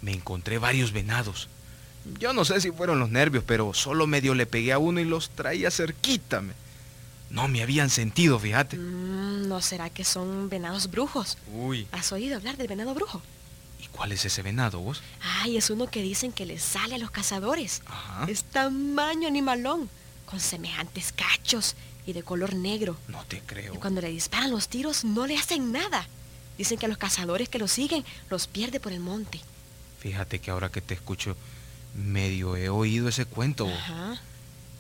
me 0.01 0.13
encontré 0.13 0.59
varios 0.59 0.93
venados. 0.93 1.49
Yo 2.19 2.33
no 2.33 2.45
sé 2.45 2.61
si 2.61 2.71
fueron 2.71 2.99
los 2.99 3.11
nervios, 3.11 3.45
pero 3.47 3.75
solo 3.75 4.07
medio 4.07 4.35
le 4.35 4.47
pegué 4.47 4.73
a 4.73 4.79
uno 4.79 5.01
y 5.01 5.05
los 5.05 5.31
traía 5.31 5.71
cerquita. 5.71 6.43
No 7.31 7.49
me 7.49 7.63
habían 7.63 7.91
sentido, 7.91 8.39
fíjate. 8.39 8.77
Mm, 8.77 9.49
¿No 9.49 9.61
será 9.61 9.91
que 9.91 10.05
son 10.05 10.49
venados 10.49 10.91
brujos? 10.91 11.37
Uy, 11.53 11.87
¿Has 11.93 12.13
oído 12.13 12.37
hablar 12.37 12.57
del 12.57 12.69
venado 12.69 12.95
brujo? 12.95 13.23
¿y 13.79 13.89
cuál 13.89 14.13
es 14.13 14.25
ese 14.25 14.43
venado 14.43 14.81
vos? 14.81 15.03
Ay, 15.21 15.57
es 15.59 15.69
uno 15.71 15.87
que 15.91 16.01
dicen 16.03 16.33
que 16.33 16.47
les 16.47 16.63
sale 16.63 16.95
a 16.95 16.99
los 16.99 17.11
cazadores. 17.11 17.83
Ajá. 17.87 18.27
Es 18.31 18.43
tamaño 18.45 19.29
animalón, 19.29 19.91
con 20.25 20.41
semejantes 20.41 21.13
cachos 21.13 21.75
y 22.07 22.13
de 22.15 22.23
color 22.23 22.55
negro. 22.55 22.97
No 23.09 23.23
te 23.27 23.41
creo. 23.41 23.75
Y 23.75 23.79
cuando 23.79 24.01
le 24.01 24.09
disparan 24.09 24.51
los 24.51 24.69
tiros 24.69 25.05
no 25.05 25.27
le 25.27 25.37
hacen 25.37 25.73
nada. 25.73 26.09
Dicen 26.57 26.79
que 26.79 26.87
a 26.87 26.89
los 26.89 26.97
cazadores 26.99 27.49
que 27.51 27.59
lo 27.59 27.69
siguen 27.69 28.05
los 28.31 28.47
pierde 28.47 28.81
por 28.81 28.93
el 28.93 29.01
monte. 29.01 29.41
Fíjate 30.01 30.39
que 30.39 30.51
ahora 30.51 30.71
que 30.71 30.81
te 30.81 30.95
escucho, 30.95 31.37
medio 31.95 32.57
he 32.57 32.69
oído 32.71 33.09
ese 33.09 33.27
cuento. 33.27 33.67
vos. 33.67 33.75
Ajá. 33.75 34.21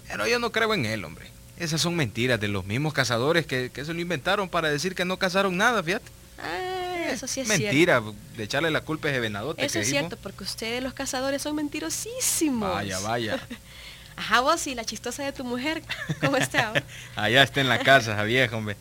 Pero 0.08 0.26
yo 0.26 0.38
no 0.38 0.52
creo 0.52 0.72
en 0.72 0.86
él, 0.86 1.04
hombre. 1.04 1.30
Esas 1.58 1.80
son 1.80 1.96
mentiras 1.96 2.38
de 2.38 2.48
los 2.48 2.64
mismos 2.64 2.92
cazadores 2.92 3.46
que, 3.46 3.70
que 3.70 3.84
se 3.84 3.94
lo 3.94 4.00
inventaron 4.00 4.48
para 4.48 4.68
decir 4.68 4.94
que 4.94 5.04
no 5.04 5.18
cazaron 5.18 5.56
nada, 5.56 5.82
fíjate. 5.82 6.10
Ah, 6.38 7.06
eso 7.10 7.26
sí 7.26 7.40
es 7.40 7.48
Mentira, 7.48 8.02
de 8.36 8.42
echarle 8.44 8.70
la 8.70 8.82
culpa 8.82 9.08
a 9.08 9.10
ese 9.10 9.20
venadote. 9.20 9.64
Eso 9.64 9.74
que 9.74 9.80
es 9.80 9.86
dijimos. 9.86 10.08
cierto, 10.10 10.22
porque 10.22 10.44
ustedes 10.44 10.82
los 10.82 10.92
cazadores 10.92 11.40
son 11.40 11.56
mentirosísimos. 11.56 12.68
Vaya, 12.68 12.98
vaya. 13.00 13.40
Ajá, 14.16 14.40
vos 14.40 14.66
y 14.66 14.74
la 14.74 14.84
chistosa 14.84 15.24
de 15.24 15.32
tu 15.32 15.44
mujer, 15.44 15.82
¿cómo 16.20 16.36
está? 16.36 16.72
Allá 17.16 17.42
está 17.42 17.60
en 17.60 17.68
la 17.68 17.78
casa, 17.78 18.12
esa 18.12 18.22
vieja, 18.24 18.56
hombre. 18.56 18.76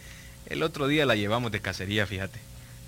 El 0.47 0.63
otro 0.63 0.87
día 0.87 1.05
la 1.05 1.15
llevamos 1.15 1.51
de 1.51 1.59
cacería, 1.61 2.05
fíjate. 2.05 2.39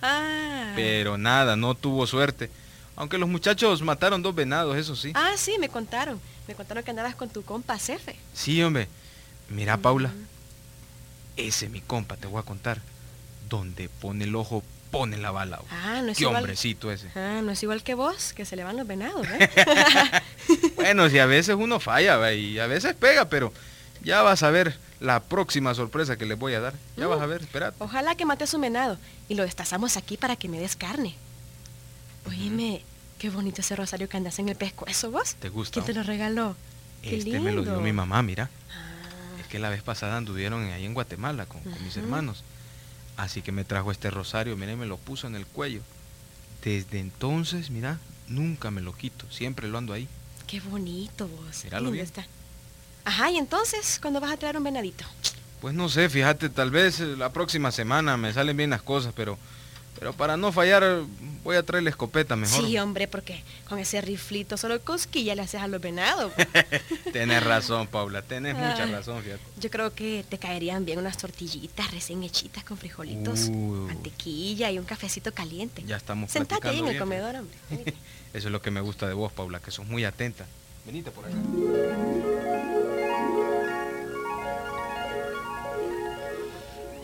Ah. 0.02 0.74
Pero 0.76 1.18
nada, 1.18 1.56
no 1.56 1.76
tuvo 1.76 2.06
suerte. 2.08 2.50
Aunque 2.96 3.18
los 3.18 3.30
muchachos 3.30 3.82
mataron 3.82 4.22
dos 4.22 4.34
venados, 4.34 4.76
eso 4.78 4.96
sí. 4.96 5.12
Ah, 5.14 5.34
sí, 5.38 5.58
me 5.60 5.70
contaron. 5.70 6.20
Me 6.48 6.56
contaron 6.56 6.84
que 6.84 6.92
andabas 6.92 7.16
con 7.16 7.30
tu 7.30 7.44
compa 7.44 7.78
Cefe. 7.80 8.16
Sí, 8.34 8.62
hombre. 8.64 8.88
Mira, 9.50 9.78
Paula. 9.78 10.12
Ese 11.36 11.70
mi 11.70 11.82
compa, 11.82 12.18
te 12.18 12.28
voy 12.28 12.40
a 12.40 12.44
contar. 12.44 12.82
Donde 13.50 13.90
pone 13.90 14.26
el 14.26 14.36
ojo, 14.36 14.64
pone 14.92 15.18
la 15.18 15.32
bala. 15.32 15.62
Ah, 15.70 16.02
no 16.04 16.12
es 16.12 16.18
Qué 16.18 16.24
igual. 16.24 16.38
hombrecito 16.38 16.92
ese. 16.92 17.08
Ah, 17.16 17.42
no 17.44 17.52
es 17.52 17.64
igual 17.64 17.84
que 17.84 17.94
vos, 17.94 18.34
que 18.34 18.44
se 18.46 18.56
le 18.56 18.64
van 18.64 18.76
los 18.78 18.88
venados, 18.88 19.26
¿eh? 19.28 19.50
Bueno, 20.76 21.10
si 21.10 21.20
a 21.20 21.26
veces 21.26 21.56
uno 21.58 21.80
falla 21.80 22.18
va, 22.18 22.34
y 22.34 22.60
a 22.60 22.68
veces 22.68 22.94
pega, 22.96 23.30
pero 23.30 23.54
ya 24.04 24.22
vas 24.22 24.44
a 24.44 24.50
ver 24.50 24.78
la 25.00 25.22
próxima 25.22 25.74
sorpresa 25.76 26.18
que 26.18 26.26
les 26.26 26.38
voy 26.38 26.54
a 26.56 26.60
dar. 26.60 26.74
Ya 26.98 27.06
Mm. 27.06 27.10
vas 27.10 27.22
a 27.22 27.26
ver, 27.26 27.42
espera. 27.42 27.74
Ojalá 27.80 28.16
que 28.16 28.26
mates 28.26 28.54
un 28.54 28.62
venado 28.62 28.98
y 29.30 29.36
lo 29.36 29.44
destazamos 29.44 29.96
aquí 29.98 30.18
para 30.18 30.36
que 30.36 30.50
me 30.50 30.60
des 30.60 30.76
carne. 30.76 31.16
Oíme, 32.28 32.82
qué 33.20 33.30
bonito 33.30 33.62
ese 33.62 33.76
rosario 33.76 34.10
que 34.10 34.18
andas 34.18 34.40
en 34.40 34.50
el 34.50 34.56
pescuezo, 34.56 35.12
vos. 35.12 35.36
¿Te 35.36 35.50
gusta? 35.50 35.74
¿Quién 35.74 35.86
te 35.86 35.94
lo 35.94 36.04
regaló? 36.04 36.56
Qué 37.02 37.18
Este 37.18 37.40
me 37.40 37.52
lo 37.52 37.62
dio 37.64 37.80
mi 37.80 37.94
mamá, 37.94 38.22
mira. 38.24 38.50
Que 39.50 39.60
la 39.60 39.70
vez 39.70 39.82
pasada 39.82 40.18
anduvieron 40.18 40.66
ahí 40.72 40.86
en 40.86 40.94
Guatemala 40.94 41.46
con, 41.46 41.62
con 41.62 41.84
mis 41.84 41.98
hermanos. 41.98 42.44
Así 43.16 43.42
que 43.42 43.52
me 43.52 43.64
trajo 43.64 43.92
este 43.92 44.12
rosario, 44.12 44.56
mira, 44.58 44.74
y 44.74 44.76
me 44.76 44.86
lo 44.86 44.98
puso 44.98 45.28
en 45.28 45.36
el 45.36 45.46
cuello. 45.46 45.82
Desde 46.64 47.00
entonces, 47.00 47.70
mira, 47.70 48.00
nunca 48.28 48.72
me 48.72 48.82
lo 48.82 48.94
quito, 48.94 49.26
siempre 49.32 49.68
lo 49.68 49.78
ando 49.78 49.94
ahí. 49.94 50.08
qué 50.48 50.60
bonito 50.60 51.28
vos. 51.28 51.64
Míralo 51.64 51.92
bien. 51.92 52.06
está. 52.06 52.28
Ajá, 53.06 53.32
y 53.32 53.38
entonces, 53.38 54.00
¿cuándo 54.02 54.20
vas 54.20 54.32
a 54.32 54.38
traer 54.38 54.58
un 54.58 54.64
venadito? 54.64 55.06
Pues 55.62 55.74
no 55.74 55.90
sé, 55.90 56.10
fíjate, 56.10 56.50
tal 56.50 56.70
vez 56.72 57.00
la 57.00 57.32
próxima 57.32 57.72
semana 57.72 58.18
me 58.18 58.34
salen 58.34 58.58
bien 58.58 58.70
las 58.70 58.82
cosas, 58.82 59.14
pero 59.16 59.38
Pero 60.00 60.14
para 60.14 60.38
no 60.38 60.52
fallar, 60.52 61.04
voy 61.44 61.56
a 61.56 61.64
traer 61.64 61.84
la 61.84 61.90
escopeta 61.90 62.36
mejor. 62.36 62.66
Sí, 62.66 62.78
hombre, 62.78 63.08
porque 63.08 63.42
con 63.68 63.80
ese 63.80 64.00
riflito 64.02 64.58
solo 64.58 64.80
cosquilla 64.82 65.34
le 65.34 65.42
haces 65.42 65.62
a 65.62 65.68
los 65.68 65.82
venados. 65.82 66.32
Tienes 67.12 67.44
razón, 67.44 67.88
Paula, 67.88 68.22
tenés 68.22 68.54
mucha 68.56 68.84
Ay. 68.84 68.92
razón, 68.92 69.24
fíjate. 69.24 69.42
Yo 69.60 69.70
creo 69.72 69.94
que 69.94 70.24
te 70.30 70.38
caerían 70.38 70.86
bien 70.86 71.00
unas 71.00 71.18
tortillitas 71.18 71.92
recién 71.92 72.22
hechitas 72.24 72.64
con 72.64 72.78
frijolitos, 72.78 73.48
Uh. 73.50 73.88
mantequilla 73.88 74.70
y 74.72 74.78
un 74.80 74.86
cafecito 74.86 75.34
caliente. 75.34 75.84
Ya 75.86 75.98
estamos 75.98 76.32
Sentate 76.32 76.68
ahí 76.70 76.80
en 76.80 76.88
el 76.90 77.00
comedor, 77.00 77.36
hombre. 77.36 77.56
Eso 78.34 78.48
es 78.50 78.52
lo 78.52 78.62
que 78.62 78.70
me 78.72 78.82
gusta 78.82 79.08
de 79.08 79.14
vos, 79.14 79.32
Paula, 79.32 79.60
que 79.60 79.72
sos 79.72 79.88
muy 79.88 80.06
atenta. 80.06 80.46
Venite 80.86 81.12
por 81.12 81.26
acá. 81.26 81.34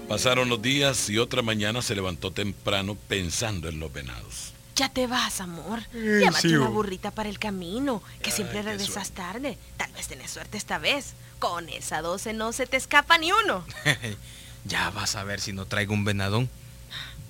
Pasaron 0.08 0.50
los 0.50 0.62
días 0.62 1.10
y 1.10 1.18
otra 1.18 1.42
mañana 1.42 1.82
se 1.82 1.96
levantó 1.96 2.32
temprano 2.32 2.96
pensando 3.08 3.70
en 3.70 3.80
los 3.80 3.92
venados. 3.92 4.54
Ya 4.76 4.90
te 4.90 5.08
vas, 5.08 5.40
amor. 5.40 5.80
Eh, 5.94 6.20
Llámate 6.22 6.50
sí, 6.50 6.56
una 6.56 6.70
oh. 6.70 6.72
burrita 6.72 7.12
para 7.12 7.30
el 7.30 7.40
camino, 7.40 8.02
que 8.22 8.32
Ay, 8.32 8.36
siempre 8.36 8.62
regresas 8.62 9.12
tarde. 9.12 9.58
Tal 9.78 9.92
vez 9.94 10.08
tenés 10.08 10.32
suerte 10.32 10.58
esta 10.58 10.78
vez. 10.80 11.14
Con 11.40 11.70
esa 11.70 12.02
12 12.02 12.34
no 12.34 12.54
se 12.54 12.66
te 12.66 12.78
escapa 12.78 13.18
ni 13.18 13.32
uno. 13.32 13.64
ya 14.66 14.90
vas 14.90 15.16
a 15.16 15.24
ver 15.24 15.40
si 15.40 15.54
no 15.54 15.66
traigo 15.66 15.94
un 15.94 16.06
venadón. 16.06 16.50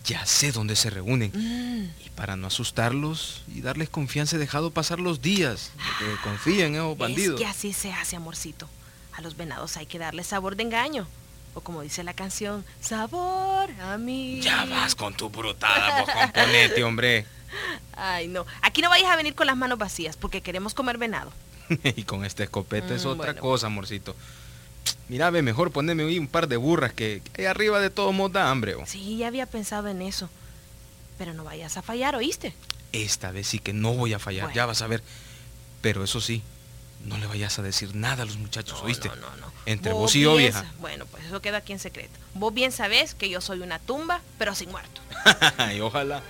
Ya 0.06 0.26
sé 0.26 0.52
dónde 0.52 0.76
se 0.76 0.90
reúnen. 0.90 1.32
Mm. 1.34 2.06
Y 2.06 2.10
para 2.12 2.36
no 2.36 2.48
asustarlos 2.48 3.44
y 3.48 3.62
darles 3.62 3.90
confianza 3.90 4.36
he 4.36 4.40
dejado 4.40 4.72
pasar 4.72 5.00
los 5.00 5.22
días. 5.22 5.72
Que 6.00 6.06
confíen, 6.24 6.76
eh, 6.76 6.96
bandidos. 6.98 7.40
Es 7.40 7.46
que 7.46 7.50
así 7.50 7.74
se 7.74 7.94
hace, 7.94 8.16
amorcito. 8.16 8.68
A 9.14 9.22
los 9.22 9.38
venados 9.38 9.78
hay 9.78 9.86
que 9.86 10.00
darle 10.00 10.24
sabor 10.24 10.56
de 10.56 10.64
engaño. 10.64 11.08
O 11.56 11.62
como 11.62 11.82
dice 11.82 12.04
la 12.04 12.14
canción, 12.14 12.66
sabor 12.82 13.70
a 13.82 13.98
mí. 13.98 14.42
Ya 14.42 14.66
vas 14.66 14.96
con 14.96 15.14
tu 15.14 15.30
brutada, 15.30 16.02
vos 16.02 16.10
componete, 16.12 16.84
hombre. 16.84 17.26
Ay, 17.96 18.28
no. 18.28 18.46
Aquí 18.62 18.82
no 18.82 18.90
vayas 18.90 19.12
a 19.12 19.16
venir 19.16 19.36
con 19.36 19.46
las 19.48 19.56
manos 19.56 19.78
vacías 19.78 20.18
porque 20.18 20.42
queremos 20.42 20.74
comer 20.74 20.98
venado. 20.98 21.32
y 21.84 22.04
con 22.04 22.26
esta 22.26 22.44
escopeta 22.44 22.96
es 22.96 23.06
Mm, 23.06 23.10
otra 23.10 23.26
bueno. 23.34 23.42
cosa, 23.42 23.68
amorcito. 23.68 24.16
Mira, 25.10 25.30
ve, 25.30 25.42
mejor 25.44 25.72
poneme 25.72 26.06
un 26.18 26.28
par 26.28 26.48
de 26.48 26.58
burras 26.58 26.92
que, 26.94 27.22
que 27.34 27.44
ahí 27.44 27.46
arriba 27.48 27.80
de 27.80 27.90
todos 27.90 28.14
modos 28.14 28.34
da 28.34 28.50
hambre. 28.50 28.76
oh. 28.76 28.86
Sí, 28.88 29.18
ya 29.18 29.28
había 29.28 29.46
pensado 29.46 29.88
en 29.90 30.02
eso. 30.02 30.30
Pero 31.20 31.34
no 31.36 31.44
vayas 31.44 31.78
a 31.78 31.82
fallar, 31.84 32.16
¿oíste? 32.16 32.54
Esta 32.92 33.32
vez 33.32 33.48
sí 33.48 33.60
que 33.60 33.74
no 33.74 33.94
voy 33.94 34.14
a 34.14 34.20
fallar, 34.20 34.46
Bueno. 34.46 34.56
ya 34.56 34.66
vas 34.66 34.82
a 34.82 34.88
ver. 34.88 35.04
Pero 35.82 36.04
eso 36.04 36.20
sí, 36.20 36.42
no 37.04 37.18
le 37.18 37.28
vayas 37.28 37.60
a 37.60 37.62
decir 37.62 37.96
nada 37.96 38.24
a 38.24 38.26
los 38.26 38.38
muchachos, 38.38 38.82
¿oíste? 38.82 39.10
no, 39.10 39.16
no, 39.16 39.36
no. 39.38 39.52
Entre 39.66 39.94
vos, 39.94 40.16
y 40.16 40.22
yo, 40.22 40.36
vieja. 40.36 40.66
Bueno, 40.80 41.06
pues 41.06 41.26
eso 41.26 41.42
queda 41.42 41.58
aquí 41.58 41.74
en 41.74 41.80
secreto. 41.80 42.18
Vos 42.34 42.54
bien 42.54 42.72
sabés 42.72 43.16
que 43.16 43.30
yo 43.30 43.42
soy 43.42 43.62
una 43.62 43.80
tumba, 43.80 44.22
pero 44.38 44.56
sin 44.56 44.72
muerto. 44.72 45.02
y 45.76 45.80
ojalá. 45.80 46.22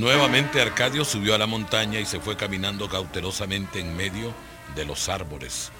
Nuevamente 0.00 0.60
Arcadio 0.60 1.04
subió 1.04 1.36
a 1.36 1.38
la 1.38 1.46
montaña 1.46 2.00
y 2.00 2.04
se 2.04 2.18
fue 2.18 2.36
caminando 2.36 2.88
cautelosamente 2.88 3.78
en 3.78 3.96
medio 3.96 4.34
de 4.74 4.84
los 4.84 5.08
árboles. 5.08 5.70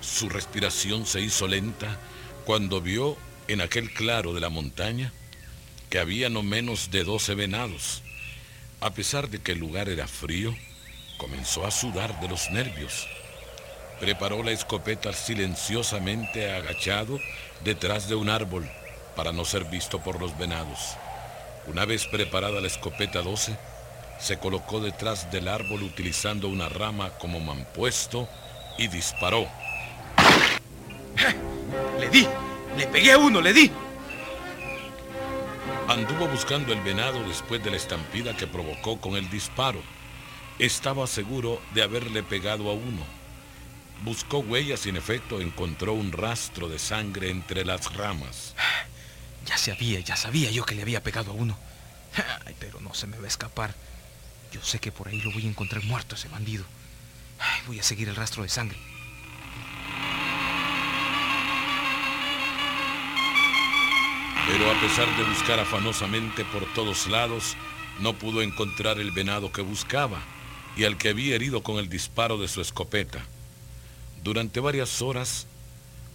Su 0.00 0.28
respiración 0.28 1.06
se 1.06 1.20
hizo 1.20 1.48
lenta 1.48 1.98
cuando 2.44 2.80
vio 2.80 3.16
en 3.48 3.60
aquel 3.60 3.92
claro 3.92 4.34
de 4.34 4.40
la 4.40 4.50
montaña 4.50 5.12
que 5.90 5.98
había 5.98 6.28
no 6.28 6.42
menos 6.42 6.90
de 6.90 7.02
12 7.02 7.34
venados. 7.34 8.02
A 8.80 8.90
pesar 8.90 9.28
de 9.28 9.40
que 9.40 9.52
el 9.52 9.58
lugar 9.58 9.88
era 9.88 10.06
frío, 10.06 10.54
comenzó 11.16 11.66
a 11.66 11.70
sudar 11.70 12.20
de 12.20 12.28
los 12.28 12.50
nervios. 12.50 13.08
Preparó 14.00 14.42
la 14.42 14.52
escopeta 14.52 15.12
silenciosamente 15.12 16.52
agachado 16.52 17.18
detrás 17.64 18.08
de 18.08 18.14
un 18.14 18.28
árbol 18.28 18.70
para 19.16 19.32
no 19.32 19.44
ser 19.44 19.64
visto 19.64 19.98
por 20.00 20.20
los 20.20 20.38
venados. 20.38 20.96
Una 21.66 21.84
vez 21.84 22.06
preparada 22.06 22.60
la 22.60 22.68
escopeta 22.68 23.22
12, 23.22 23.56
se 24.20 24.38
colocó 24.38 24.80
detrás 24.80 25.30
del 25.32 25.48
árbol 25.48 25.82
utilizando 25.82 26.48
una 26.48 26.68
rama 26.68 27.10
como 27.18 27.40
mampuesto 27.40 28.28
y 28.76 28.88
disparó. 28.88 29.48
Le 31.98 32.08
di, 32.10 32.26
le 32.78 32.86
pegué 32.86 33.12
a 33.12 33.18
uno, 33.18 33.40
le 33.40 33.52
di. 33.52 33.70
Anduvo 35.88 36.28
buscando 36.28 36.72
el 36.72 36.80
venado 36.82 37.26
después 37.26 37.62
de 37.64 37.72
la 37.72 37.76
estampida 37.76 38.36
que 38.36 38.46
provocó 38.46 39.00
con 39.00 39.16
el 39.16 39.28
disparo. 39.28 39.82
Estaba 40.60 41.06
seguro 41.06 41.60
de 41.74 41.82
haberle 41.82 42.22
pegado 42.22 42.70
a 42.70 42.74
uno. 42.74 43.02
Buscó 44.04 44.38
huellas 44.38 44.86
y 44.86 44.90
en 44.90 44.96
efecto 44.96 45.40
encontró 45.40 45.92
un 45.92 46.12
rastro 46.12 46.68
de 46.68 46.78
sangre 46.78 47.30
entre 47.30 47.64
las 47.64 47.92
ramas. 47.94 48.54
Ya 49.44 49.58
sabía, 49.58 49.98
ya 50.00 50.14
sabía 50.14 50.50
yo 50.52 50.64
que 50.64 50.76
le 50.76 50.82
había 50.82 51.02
pegado 51.02 51.32
a 51.32 51.34
uno. 51.34 51.58
Ay, 52.46 52.54
pero 52.60 52.80
no 52.80 52.94
se 52.94 53.08
me 53.08 53.18
va 53.18 53.24
a 53.24 53.28
escapar. 53.28 53.74
Yo 54.52 54.62
sé 54.62 54.78
que 54.78 54.92
por 54.92 55.08
ahí 55.08 55.20
lo 55.20 55.32
voy 55.32 55.46
a 55.46 55.48
encontrar 55.48 55.82
muerto 55.82 56.14
ese 56.14 56.28
bandido. 56.28 56.64
Ay, 57.40 57.60
voy 57.66 57.80
a 57.80 57.82
seguir 57.82 58.08
el 58.08 58.16
rastro 58.16 58.44
de 58.44 58.48
sangre. 58.48 58.78
Pero 64.48 64.70
a 64.70 64.80
pesar 64.80 65.06
de 65.16 65.24
buscar 65.24 65.60
afanosamente 65.60 66.44
por 66.46 66.64
todos 66.74 67.06
lados, 67.06 67.56
no 68.00 68.14
pudo 68.14 68.42
encontrar 68.42 68.98
el 68.98 69.10
venado 69.10 69.52
que 69.52 69.60
buscaba 69.62 70.20
y 70.76 70.84
al 70.84 70.96
que 70.96 71.10
había 71.10 71.34
herido 71.34 71.62
con 71.62 71.76
el 71.76 71.88
disparo 71.88 72.38
de 72.38 72.48
su 72.48 72.60
escopeta. 72.60 73.20
Durante 74.22 74.60
varias 74.60 75.02
horas 75.02 75.46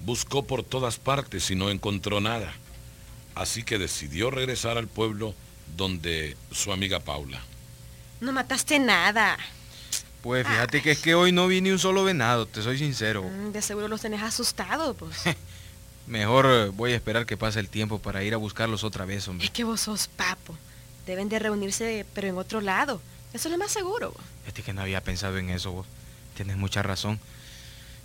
buscó 0.02 0.46
por 0.46 0.64
todas 0.64 0.98
partes 0.98 1.52
y 1.52 1.56
no 1.56 1.70
encontró 1.70 2.22
nada. 2.22 2.54
Así 3.36 3.64
que 3.64 3.78
decidió 3.78 4.32
regresar 4.32 4.78
al 4.78 4.88
pueblo 4.88 5.34
donde 5.76 6.36
su 6.52 6.72
amiga 6.72 7.00
Paula. 7.00 7.42
No 8.20 8.32
mataste 8.32 8.80
nada. 8.80 9.38
Pues 10.22 10.48
fíjate 10.48 10.82
que 10.82 10.92
es 10.92 11.00
que 11.00 11.16
hoy 11.16 11.32
no 11.34 11.48
vi 11.48 11.60
ni 11.60 11.72
un 11.72 11.80
solo 11.80 12.04
venado, 12.06 12.46
te 12.46 12.62
soy 12.62 12.78
sincero. 12.78 13.24
Mm, 13.24 13.52
De 13.52 13.62
seguro 13.62 13.88
los 13.90 14.02
tenés 14.02 14.22
asustados, 14.22 14.96
pues. 14.98 15.18
Mejor 16.08 16.46
eh, 16.50 16.70
voy 16.70 16.92
a 16.94 16.96
esperar 16.96 17.26
que 17.26 17.38
pase 17.38 17.60
el 17.60 17.70
tiempo 17.70 18.00
para 18.00 18.24
ir 18.24 18.34
a 18.34 18.38
buscarlos 18.38 18.84
otra 18.84 19.06
vez, 19.06 19.28
hombre. 19.28 19.46
Es 19.46 19.52
que 19.52 19.64
vos 19.64 19.82
sos 19.82 20.08
papo. 20.08 20.58
Deben 21.06 21.30
de 21.30 21.40
reunirse, 21.40 22.06
pero 22.14 22.28
en 22.28 22.38
otro 22.38 22.62
lado. 22.62 23.02
Eso 23.34 23.48
es 23.48 23.52
lo 23.52 23.58
más 23.58 23.72
seguro. 23.72 24.14
Fíjate 24.44 24.64
que 24.64 24.74
no 24.74 24.82
había 24.82 25.02
pensado 25.02 25.38
en 25.38 25.50
eso 25.50 25.72
vos. 25.72 25.88
Tienes 26.36 26.58
mucha 26.58 26.84
razón. 26.84 27.20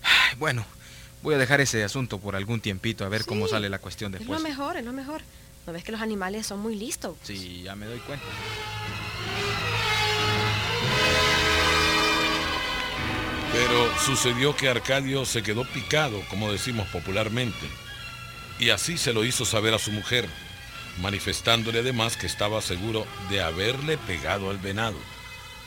Ay, 0.03 0.37
Bueno, 0.39 0.65
voy 1.23 1.35
a 1.35 1.39
dejar 1.39 1.61
ese 1.61 1.83
asunto 1.85 2.19
por 2.19 2.37
algún 2.37 2.61
tiempito 2.61 3.05
a 3.05 3.09
ver 3.09 3.25
cómo 3.25 3.49
sale 3.49 3.69
la 3.69 3.79
cuestión 3.79 4.13
Es 4.15 4.21
después. 4.21 4.41
lo 4.41 4.49
mejor, 4.49 4.77
es 4.77 4.85
lo 4.85 4.93
mejor. 4.93 5.23
¿No 5.67 5.73
ves 5.73 5.85
que 5.85 5.93
los 5.93 6.01
animales 6.01 6.47
son 6.47 6.61
muy 6.61 6.77
listos? 6.77 7.17
Sí, 7.25 7.63
ya 7.63 7.75
me 7.77 7.87
doy 7.87 7.99
cuenta. 8.01 8.25
Pero 13.53 13.89
sucedió 14.05 14.55
que 14.55 14.69
Arcadio 14.69 15.25
se 15.25 15.43
quedó 15.43 15.65
picado, 15.65 16.21
como 16.31 16.53
decimos 16.53 16.87
popularmente, 16.89 17.67
y 18.59 18.71
así 18.71 18.99
se 18.99 19.13
lo 19.13 19.25
hizo 19.25 19.45
saber 19.45 19.75
a 19.75 19.79
su 19.79 19.93
mujer, 19.93 20.29
manifestándole 21.01 21.81
además 21.81 22.17
que 22.17 22.27
estaba 22.27 22.61
seguro 22.63 23.07
de 23.31 23.41
haberle 23.43 23.99
pegado 23.99 24.51
al 24.51 24.59
venado. 24.59 24.97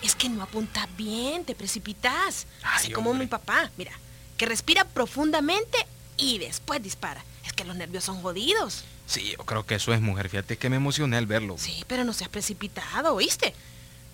Es 0.01 0.15
que 0.15 0.29
no 0.29 0.41
apuntas 0.43 0.87
bien, 0.97 1.45
te 1.45 1.53
precipitas. 1.55 2.47
Ay, 2.63 2.71
Así 2.75 2.91
como 2.91 3.11
hombre. 3.11 3.25
mi 3.25 3.29
papá, 3.29 3.69
mira, 3.77 3.91
que 4.37 4.45
respira 4.45 4.83
profundamente 4.85 5.77
y 6.17 6.39
después 6.39 6.81
dispara. 6.81 7.23
Es 7.45 7.53
que 7.53 7.63
los 7.65 7.75
nervios 7.75 8.03
son 8.03 8.21
jodidos. 8.21 8.83
Sí, 9.05 9.35
yo 9.37 9.45
creo 9.45 9.65
que 9.65 9.75
eso 9.75 9.93
es, 9.93 10.01
mujer. 10.01 10.29
Fíjate 10.29 10.57
que 10.57 10.69
me 10.69 10.77
emocioné 10.77 11.17
al 11.17 11.27
verlo. 11.27 11.55
Sí, 11.57 11.83
pero 11.87 12.03
no 12.03 12.13
seas 12.13 12.29
precipitado, 12.29 13.13
¿oíste? 13.13 13.53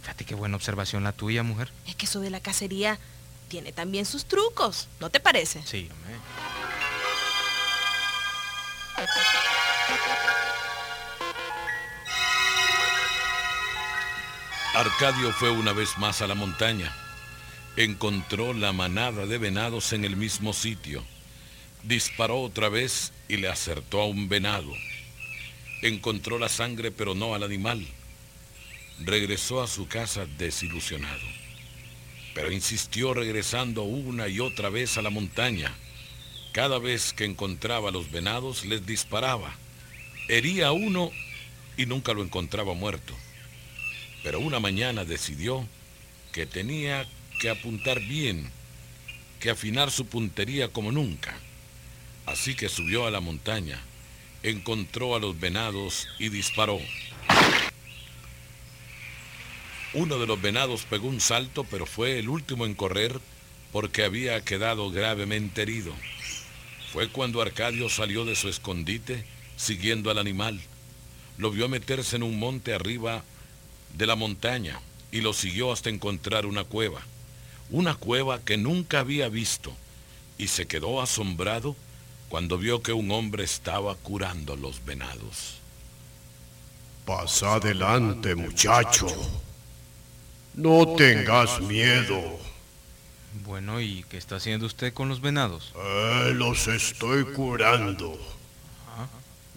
Fíjate 0.01 0.25
qué 0.25 0.35
buena 0.35 0.55
observación 0.55 1.03
la 1.03 1.11
tuya, 1.13 1.43
mujer. 1.43 1.71
Es 1.85 1.95
que 1.95 2.05
eso 2.05 2.19
de 2.19 2.29
la 2.29 2.39
cacería 2.39 2.99
tiene 3.47 3.71
también 3.71 4.05
sus 4.05 4.25
trucos, 4.25 4.87
¿no 4.99 5.09
te 5.09 5.19
parece? 5.19 5.61
Sí, 5.65 5.89
hombre. 5.91 6.15
Arcadio 14.73 15.31
fue 15.31 15.49
una 15.49 15.73
vez 15.73 15.97
más 15.97 16.21
a 16.21 16.27
la 16.27 16.35
montaña. 16.35 16.91
Encontró 17.75 18.53
la 18.53 18.73
manada 18.73 19.25
de 19.25 19.37
venados 19.37 19.93
en 19.93 20.05
el 20.05 20.15
mismo 20.15 20.53
sitio. 20.53 21.03
Disparó 21.83 22.41
otra 22.41 22.69
vez 22.69 23.11
y 23.27 23.37
le 23.37 23.49
acertó 23.49 24.01
a 24.01 24.07
un 24.07 24.29
venado. 24.29 24.71
Encontró 25.81 26.39
la 26.39 26.49
sangre 26.49 26.91
pero 26.91 27.15
no 27.15 27.35
al 27.35 27.43
animal. 27.43 27.87
Regresó 28.99 29.61
a 29.61 29.67
su 29.67 29.87
casa 29.87 30.25
desilusionado. 30.37 31.25
Pero 32.33 32.51
insistió 32.51 33.13
regresando 33.13 33.83
una 33.83 34.27
y 34.27 34.39
otra 34.39 34.69
vez 34.69 34.97
a 34.97 35.01
la 35.01 35.09
montaña. 35.09 35.71
Cada 36.57 36.79
vez 36.79 37.13
que 37.13 37.23
encontraba 37.23 37.89
a 37.89 37.91
los 37.91 38.09
venados 38.09 38.65
les 38.65 38.83
disparaba. 38.83 39.53
Hería 40.27 40.69
a 40.69 40.71
uno 40.71 41.11
y 41.77 41.85
nunca 41.85 42.15
lo 42.15 42.23
encontraba 42.23 42.73
muerto. 42.73 43.13
Pero 44.23 44.39
una 44.39 44.59
mañana 44.59 45.05
decidió 45.05 45.67
que 46.31 46.47
tenía 46.47 47.07
que 47.39 47.51
apuntar 47.51 47.99
bien 47.99 48.49
que 49.39 49.51
afinar 49.51 49.91
su 49.91 50.07
puntería 50.07 50.69
como 50.69 50.91
nunca. 50.91 51.37
Así 52.25 52.55
que 52.55 52.69
subió 52.69 53.05
a 53.05 53.11
la 53.11 53.19
montaña, 53.19 53.79
encontró 54.41 55.15
a 55.15 55.19
los 55.19 55.39
venados 55.39 56.07
y 56.17 56.29
disparó. 56.29 56.79
Uno 59.93 60.17
de 60.17 60.25
los 60.25 60.41
venados 60.41 60.85
pegó 60.89 61.07
un 61.07 61.21
salto, 61.21 61.65
pero 61.65 61.85
fue 61.85 62.17
el 62.17 62.29
último 62.29 62.65
en 62.65 62.73
correr 62.73 63.21
porque 63.71 64.03
había 64.03 64.43
quedado 64.43 64.89
gravemente 64.89 65.61
herido. 65.61 65.93
Fue 66.91 67.09
cuando 67.09 67.41
Arcadio 67.41 67.89
salió 67.89 68.25
de 68.25 68.35
su 68.35 68.47
escondite 68.47 69.25
siguiendo 69.57 70.09
al 70.09 70.17
animal. 70.17 70.59
Lo 71.37 71.51
vio 71.51 71.67
meterse 71.67 72.15
en 72.15 72.23
un 72.23 72.39
monte 72.39 72.73
arriba 72.73 73.23
de 73.95 74.07
la 74.07 74.15
montaña 74.15 74.79
y 75.11 75.21
lo 75.21 75.33
siguió 75.33 75.71
hasta 75.71 75.89
encontrar 75.89 76.45
una 76.45 76.63
cueva. 76.63 77.01
Una 77.69 77.95
cueva 77.95 78.39
que 78.39 78.57
nunca 78.57 78.99
había 78.99 79.27
visto 79.27 79.73
y 80.37 80.47
se 80.47 80.67
quedó 80.67 81.01
asombrado 81.01 81.75
cuando 82.29 82.57
vio 82.57 82.81
que 82.81 82.93
un 82.93 83.11
hombre 83.11 83.43
estaba 83.43 83.95
curando 83.95 84.55
los 84.55 84.83
venados. 84.85 85.55
Pasa 87.05 87.55
adelante, 87.55 88.35
muchacho. 88.35 89.07
No 90.53 90.95
tengas 90.95 91.61
miedo. 91.61 92.39
Bueno, 93.43 93.81
¿y 93.81 94.03
qué 94.09 94.17
está 94.17 94.37
haciendo 94.37 94.65
usted 94.65 94.93
con 94.93 95.09
los 95.09 95.21
venados? 95.21 95.73
Eh, 95.75 96.31
los 96.35 96.67
estoy 96.67 97.23
curando. 97.25 98.17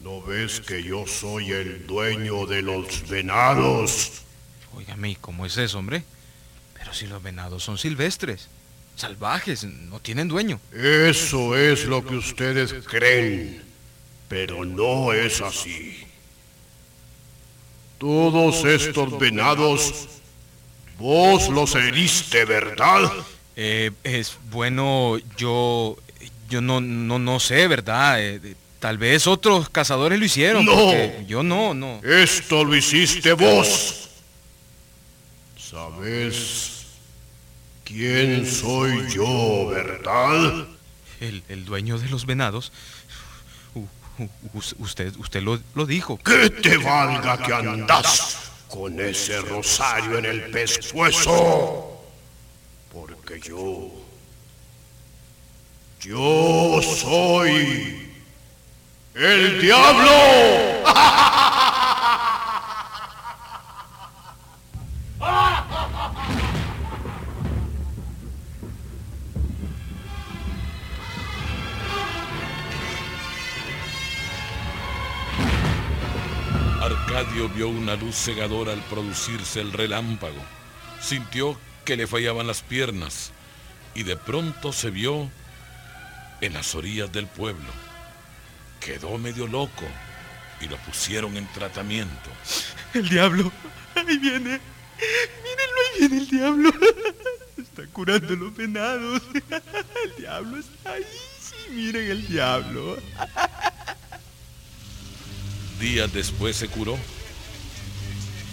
¿No 0.03 0.23
ves 0.23 0.61
que 0.61 0.83
yo 0.83 1.07
soy 1.07 1.53
el 1.53 1.87
dueño 1.87 2.47
de 2.47 2.63
los 2.63 3.07
venados? 3.09 4.23
Óigame, 4.75 5.11
¿y 5.11 5.15
¿cómo 5.17 5.45
es 5.45 5.57
eso, 5.59 5.79
hombre? 5.79 6.05
Pero 6.75 6.95
si 6.95 7.07
los 7.07 7.23
venados 7.23 7.63
son 7.63 7.77
silvestres, 7.77 8.49
salvajes, 8.97 9.65
no 9.65 10.01
tienen 10.01 10.29
dueño. 10.29 10.59
Eso 10.73 11.55
es 11.55 11.85
lo 11.85 12.05
que 12.05 12.17
ustedes 12.17 12.73
creen, 12.87 13.63
pero 14.29 14.65
no 14.65 15.13
es 15.13 15.43
así. 15.43 16.07
Todos 17.99 18.65
estos 18.65 19.19
venados, 19.19 20.09
vos 20.99 21.51
los 21.51 21.75
heriste, 21.75 22.47
¿verdad? 22.47 23.13
Eh, 23.63 23.91
es 24.05 24.39
bueno, 24.51 25.19
yo, 25.37 25.99
yo 26.49 26.63
no, 26.63 26.81
no, 26.81 27.19
no 27.19 27.39
sé, 27.41 27.69
¿verdad? 27.69 28.19
Eh, 28.19 28.55
tal 28.79 28.97
vez 28.97 29.27
otros 29.27 29.69
cazadores 29.69 30.19
lo 30.19 30.25
hicieron. 30.25 30.65
No. 30.65 30.95
Yo 31.27 31.43
no, 31.43 31.75
no. 31.75 32.01
Esto 32.03 32.65
lo 32.65 32.75
hiciste 32.75 33.35
vos. 33.35 34.09
¿Sabes 35.59 36.87
quién 37.85 38.47
soy 38.51 39.11
yo, 39.13 39.69
verdad? 39.69 40.67
El, 41.21 41.43
el 41.51 41.65
dueño 41.67 41.99
de 41.99 42.09
los 42.09 42.25
venados. 42.25 42.73
U- 43.75 43.87
u- 44.23 44.31
us- 44.59 44.75
usted, 44.79 45.15
usted 45.19 45.43
lo, 45.43 45.61
lo 45.75 45.85
dijo. 45.85 46.17
Que 46.17 46.49
te 46.49 46.79
valga 46.79 47.37
que 47.37 47.53
andas 47.53 48.39
con 48.69 48.99
ese 49.01 49.39
rosario 49.43 50.17
en 50.19 50.25
el 50.25 50.51
pescuezo. 50.51 51.90
Porque 52.93 53.41
yo... 53.41 53.89
Yo 56.01 56.81
soy... 56.83 58.11
¡El 59.15 59.61
diablo! 59.61 60.11
Arcadio 76.81 77.49
vio 77.51 77.69
una 77.69 77.95
luz 77.97 78.17
cegadora 78.17 78.73
al 78.73 78.81
producirse 78.85 79.61
el 79.61 79.73
relámpago. 79.73 80.41
Sintió 81.01 81.59
que 81.91 81.97
le 81.97 82.07
fallaban 82.07 82.47
las 82.47 82.63
piernas 82.63 83.33
y 83.97 84.05
de 84.05 84.17
pronto 84.17 84.73
se 84.73 84.91
vio 84.91 85.29
en 86.41 86.53
las 86.53 86.77
orillas 86.77 87.11
del 87.11 87.27
pueblo. 87.27 87.67
Quedó 88.79 89.19
medio 89.19 89.49
loco 89.49 89.87
y 90.61 90.69
lo 90.69 90.77
pusieron 90.77 91.37
en 91.37 91.49
tratamiento. 91.49 92.31
El 92.95 93.09
diablo. 93.09 93.51
Ahí 93.97 94.19
viene. 94.19 94.61
Mírenlo, 95.41 95.81
ahí 95.81 95.99
viene 95.99 96.17
el 96.19 96.29
diablo. 96.29 96.71
Está 97.59 97.85
curando 97.89 98.37
los 98.37 98.55
venados. 98.55 99.23
El 100.05 100.17
diablo 100.17 100.59
está 100.59 100.93
ahí. 100.93 101.05
Sí, 101.41 101.73
miren 101.73 102.09
el 102.09 102.29
diablo. 102.29 102.99
Días 105.81 106.13
después 106.13 106.55
se 106.57 106.69
curó 106.69 106.97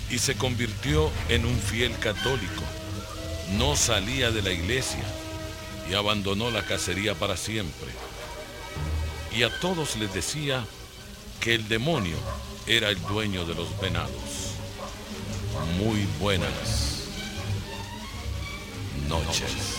y 0.10 0.18
se 0.18 0.36
convirtió 0.36 1.12
en 1.30 1.46
un 1.46 1.56
fiel 1.60 1.96
católico. 2.00 2.64
No 3.56 3.76
salía 3.76 4.32
de 4.32 4.42
la 4.42 4.52
iglesia 4.52 5.04
y 5.90 5.94
abandonó 5.94 6.52
la 6.52 6.64
cacería 6.64 7.16
para 7.16 7.38
siempre. 7.38 7.88
Y 9.36 9.44
a 9.44 9.60
todos 9.60 9.96
les 9.96 10.14
decía 10.14 10.66
que 11.40 11.56
el 11.56 11.68
demonio 11.68 12.18
era 12.66 12.90
el 12.90 13.02
dueño 13.04 13.46
de 13.46 13.56
los 13.56 13.80
venados. 13.80 14.56
Muy 15.78 16.06
buenas 16.20 17.04
noches. 19.08 19.78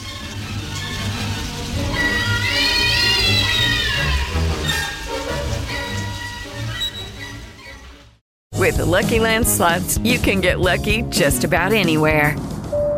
With 8.59 8.79
Lucky 8.79 9.21
Land 9.21 9.47
slots, 9.47 9.99
you 9.99 10.19
can 10.19 10.41
get 10.41 10.59
lucky 10.59 11.03
just 11.11 11.45
about 11.45 11.73
anywhere. 11.73 12.37